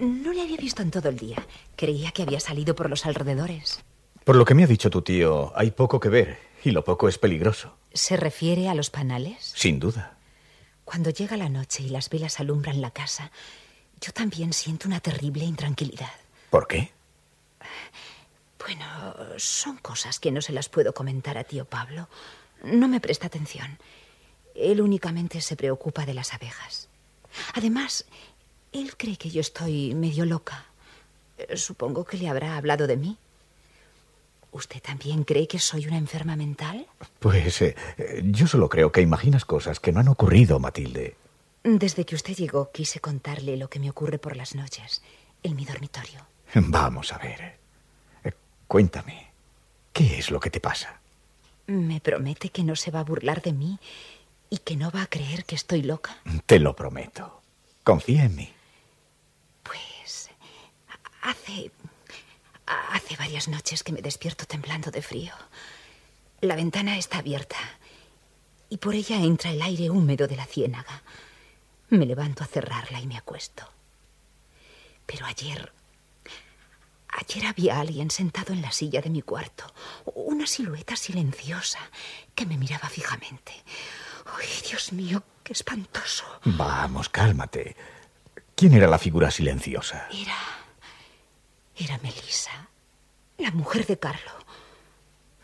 No 0.00 0.32
le 0.32 0.42
había 0.42 0.56
visto 0.56 0.82
en 0.82 0.92
todo 0.92 1.08
el 1.08 1.16
día. 1.16 1.44
Creía 1.74 2.12
que 2.12 2.22
había 2.22 2.38
salido 2.38 2.76
por 2.76 2.88
los 2.88 3.06
alrededores. 3.06 3.80
Por 4.22 4.36
lo 4.36 4.44
que 4.44 4.54
me 4.54 4.62
ha 4.62 4.68
dicho 4.68 4.88
tu 4.88 5.02
tío, 5.02 5.52
hay 5.56 5.72
poco 5.72 5.98
que 5.98 6.08
ver 6.08 6.38
y 6.62 6.70
lo 6.70 6.84
poco 6.84 7.08
es 7.08 7.18
peligroso. 7.18 7.76
¿Se 7.92 8.16
refiere 8.16 8.68
a 8.68 8.76
los 8.76 8.88
panales? 8.88 9.52
Sin 9.56 9.80
duda. 9.80 10.16
Cuando 10.84 11.10
llega 11.10 11.36
la 11.36 11.48
noche 11.48 11.82
y 11.82 11.88
las 11.88 12.08
velas 12.08 12.38
alumbran 12.38 12.80
la 12.80 12.92
casa, 12.92 13.32
yo 14.00 14.12
también 14.12 14.52
siento 14.52 14.86
una 14.86 15.00
terrible 15.00 15.44
intranquilidad. 15.44 16.12
¿Por 16.50 16.68
qué? 16.68 16.92
Bueno, 18.64 18.86
son 19.38 19.78
cosas 19.78 20.20
que 20.20 20.30
no 20.30 20.40
se 20.40 20.52
las 20.52 20.68
puedo 20.68 20.94
comentar 20.94 21.36
a 21.36 21.42
tío 21.42 21.64
Pablo. 21.64 22.08
No 22.62 22.86
me 22.86 23.00
presta 23.00 23.26
atención. 23.26 23.76
Él 24.54 24.80
únicamente 24.80 25.40
se 25.40 25.56
preocupa 25.56 26.06
de 26.06 26.14
las 26.14 26.32
abejas. 26.34 26.88
Además, 27.54 28.04
él 28.72 28.96
cree 28.96 29.16
que 29.16 29.30
yo 29.30 29.40
estoy 29.40 29.94
medio 29.94 30.24
loca. 30.24 30.66
Eh, 31.38 31.56
Supongo 31.56 32.04
que 32.04 32.16
le 32.16 32.28
habrá 32.28 32.56
hablado 32.56 32.86
de 32.86 32.96
mí. 32.96 33.16
¿Usted 34.52 34.82
también 34.82 35.24
cree 35.24 35.46
que 35.46 35.58
soy 35.58 35.86
una 35.86 35.96
enferma 35.96 36.34
mental? 36.36 36.86
Pues 37.20 37.62
eh, 37.62 37.76
eh, 37.98 38.22
yo 38.24 38.46
solo 38.46 38.68
creo 38.68 38.90
que 38.90 39.00
imaginas 39.00 39.44
cosas 39.44 39.78
que 39.78 39.92
no 39.92 40.00
han 40.00 40.08
ocurrido, 40.08 40.58
Matilde. 40.58 41.16
Desde 41.62 42.04
que 42.04 42.14
usted 42.14 42.34
llegó 42.34 42.70
quise 42.72 43.00
contarle 43.00 43.56
lo 43.56 43.68
que 43.68 43.78
me 43.78 43.90
ocurre 43.90 44.18
por 44.18 44.36
las 44.36 44.54
noches 44.54 45.02
en 45.42 45.54
mi 45.56 45.64
dormitorio. 45.64 46.26
Vamos 46.54 47.12
a 47.12 47.18
ver. 47.18 47.58
Cuéntame, 48.66 49.32
¿qué 49.92 50.18
es 50.18 50.30
lo 50.30 50.38
que 50.38 50.50
te 50.50 50.60
pasa? 50.60 51.00
Me 51.66 52.00
promete 52.00 52.50
que 52.50 52.62
no 52.62 52.76
se 52.76 52.90
va 52.90 53.00
a 53.00 53.04
burlar 53.04 53.42
de 53.42 53.52
mí 53.52 53.78
y 54.50 54.58
que 54.58 54.76
no 54.76 54.90
va 54.90 55.02
a 55.02 55.06
creer 55.06 55.44
que 55.44 55.54
estoy 55.54 55.82
loca. 55.82 56.18
Te 56.44 56.58
lo 56.58 56.74
prometo. 56.74 57.40
Confía 57.84 58.24
en 58.24 58.36
mí. 58.36 58.52
Pues 59.62 60.28
hace 61.22 61.70
hace 62.66 63.16
varias 63.16 63.48
noches 63.48 63.82
que 63.82 63.92
me 63.92 64.02
despierto 64.02 64.44
temblando 64.44 64.90
de 64.90 65.02
frío. 65.02 65.32
La 66.40 66.56
ventana 66.56 66.96
está 66.98 67.18
abierta 67.18 67.56
y 68.68 68.76
por 68.78 68.94
ella 68.94 69.16
entra 69.16 69.50
el 69.50 69.62
aire 69.62 69.90
húmedo 69.90 70.26
de 70.28 70.36
la 70.36 70.46
ciénaga. 70.46 71.02
Me 71.88 72.06
levanto 72.06 72.44
a 72.44 72.46
cerrarla 72.46 73.00
y 73.00 73.06
me 73.06 73.16
acuesto. 73.16 73.64
Pero 75.06 75.26
ayer 75.26 75.72
ayer 77.08 77.46
había 77.46 77.80
alguien 77.80 78.10
sentado 78.10 78.52
en 78.52 78.62
la 78.62 78.70
silla 78.70 79.00
de 79.00 79.10
mi 79.10 79.22
cuarto, 79.22 79.64
una 80.14 80.46
silueta 80.46 80.94
silenciosa 80.96 81.80
que 82.34 82.46
me 82.46 82.56
miraba 82.56 82.88
fijamente. 82.88 83.52
¡Ay, 84.26 84.48
Dios 84.68 84.92
mío, 84.92 85.22
qué 85.42 85.52
espantoso! 85.52 86.24
Vamos, 86.44 87.08
cálmate. 87.08 87.76
¿Quién 88.54 88.74
era 88.74 88.86
la 88.86 88.98
figura 88.98 89.30
silenciosa? 89.30 90.08
Era. 90.12 90.36
Era 91.76 91.98
Melissa, 92.02 92.68
la 93.38 93.50
mujer 93.52 93.86
de 93.86 93.98
Carlo. 93.98 94.32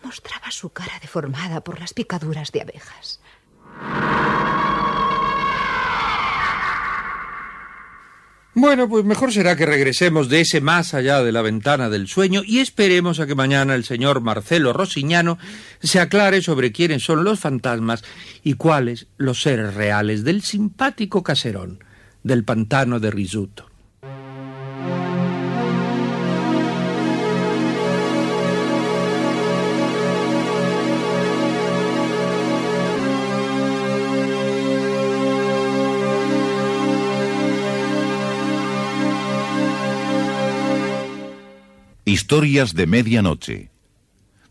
Mostraba 0.02 0.50
su 0.50 0.70
cara 0.70 0.98
deformada 1.00 1.62
por 1.62 1.80
las 1.80 1.94
picaduras 1.94 2.52
de 2.52 2.60
abejas. 2.62 3.20
Bueno, 8.58 8.88
pues 8.88 9.04
mejor 9.04 9.34
será 9.34 9.54
que 9.54 9.66
regresemos 9.66 10.30
de 10.30 10.40
ese 10.40 10.62
más 10.62 10.94
allá 10.94 11.22
de 11.22 11.30
la 11.30 11.42
ventana 11.42 11.90
del 11.90 12.08
sueño 12.08 12.40
y 12.42 12.60
esperemos 12.60 13.20
a 13.20 13.26
que 13.26 13.34
mañana 13.34 13.74
el 13.74 13.84
señor 13.84 14.22
Marcelo 14.22 14.72
Rosiñano 14.72 15.36
se 15.82 16.00
aclare 16.00 16.40
sobre 16.40 16.72
quiénes 16.72 17.02
son 17.02 17.22
los 17.22 17.38
fantasmas 17.38 18.02
y 18.42 18.54
cuáles 18.54 19.08
los 19.18 19.42
seres 19.42 19.74
reales 19.74 20.24
del 20.24 20.40
simpático 20.40 21.22
caserón 21.22 21.84
del 22.22 22.44
pantano 22.44 22.98
de 22.98 23.10
Risuto. 23.10 23.75
Historias 42.16 42.72
de 42.72 42.86
medianoche. 42.86 43.70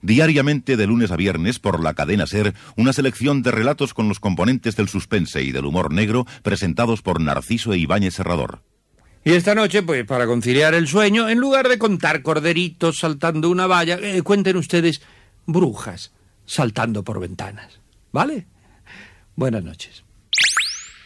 Diariamente 0.03 0.77
de 0.77 0.85
lunes 0.85 1.09
a 1.09 1.15
viernes 1.15 1.57
por 1.57 1.81
la 1.81 1.95
cadena 1.95 2.27
Ser, 2.27 2.53
una 2.77 2.93
selección 2.93 3.41
de 3.41 3.49
relatos 3.49 3.95
con 3.95 4.07
los 4.07 4.19
componentes 4.19 4.75
del 4.75 4.87
suspense 4.87 5.41
y 5.41 5.51
del 5.51 5.65
humor 5.65 5.91
negro 5.91 6.27
presentados 6.43 7.01
por 7.01 7.19
Narciso 7.19 7.73
e 7.73 7.79
Ibáñez 7.79 8.13
Serrador. 8.13 8.61
Y 9.23 9.31
esta 9.31 9.55
noche, 9.55 9.81
pues 9.81 10.05
para 10.05 10.27
conciliar 10.27 10.75
el 10.75 10.87
sueño, 10.87 11.27
en 11.27 11.39
lugar 11.39 11.67
de 11.67 11.79
contar 11.79 12.21
corderitos 12.21 12.99
saltando 12.99 13.49
una 13.49 13.65
valla, 13.65 13.97
eh, 13.99 14.21
cuenten 14.21 14.57
ustedes 14.57 15.01
brujas 15.47 16.13
saltando 16.45 17.03
por 17.03 17.19
ventanas. 17.19 17.79
¿Vale? 18.11 18.45
Buenas 19.35 19.63
noches. 19.63 20.04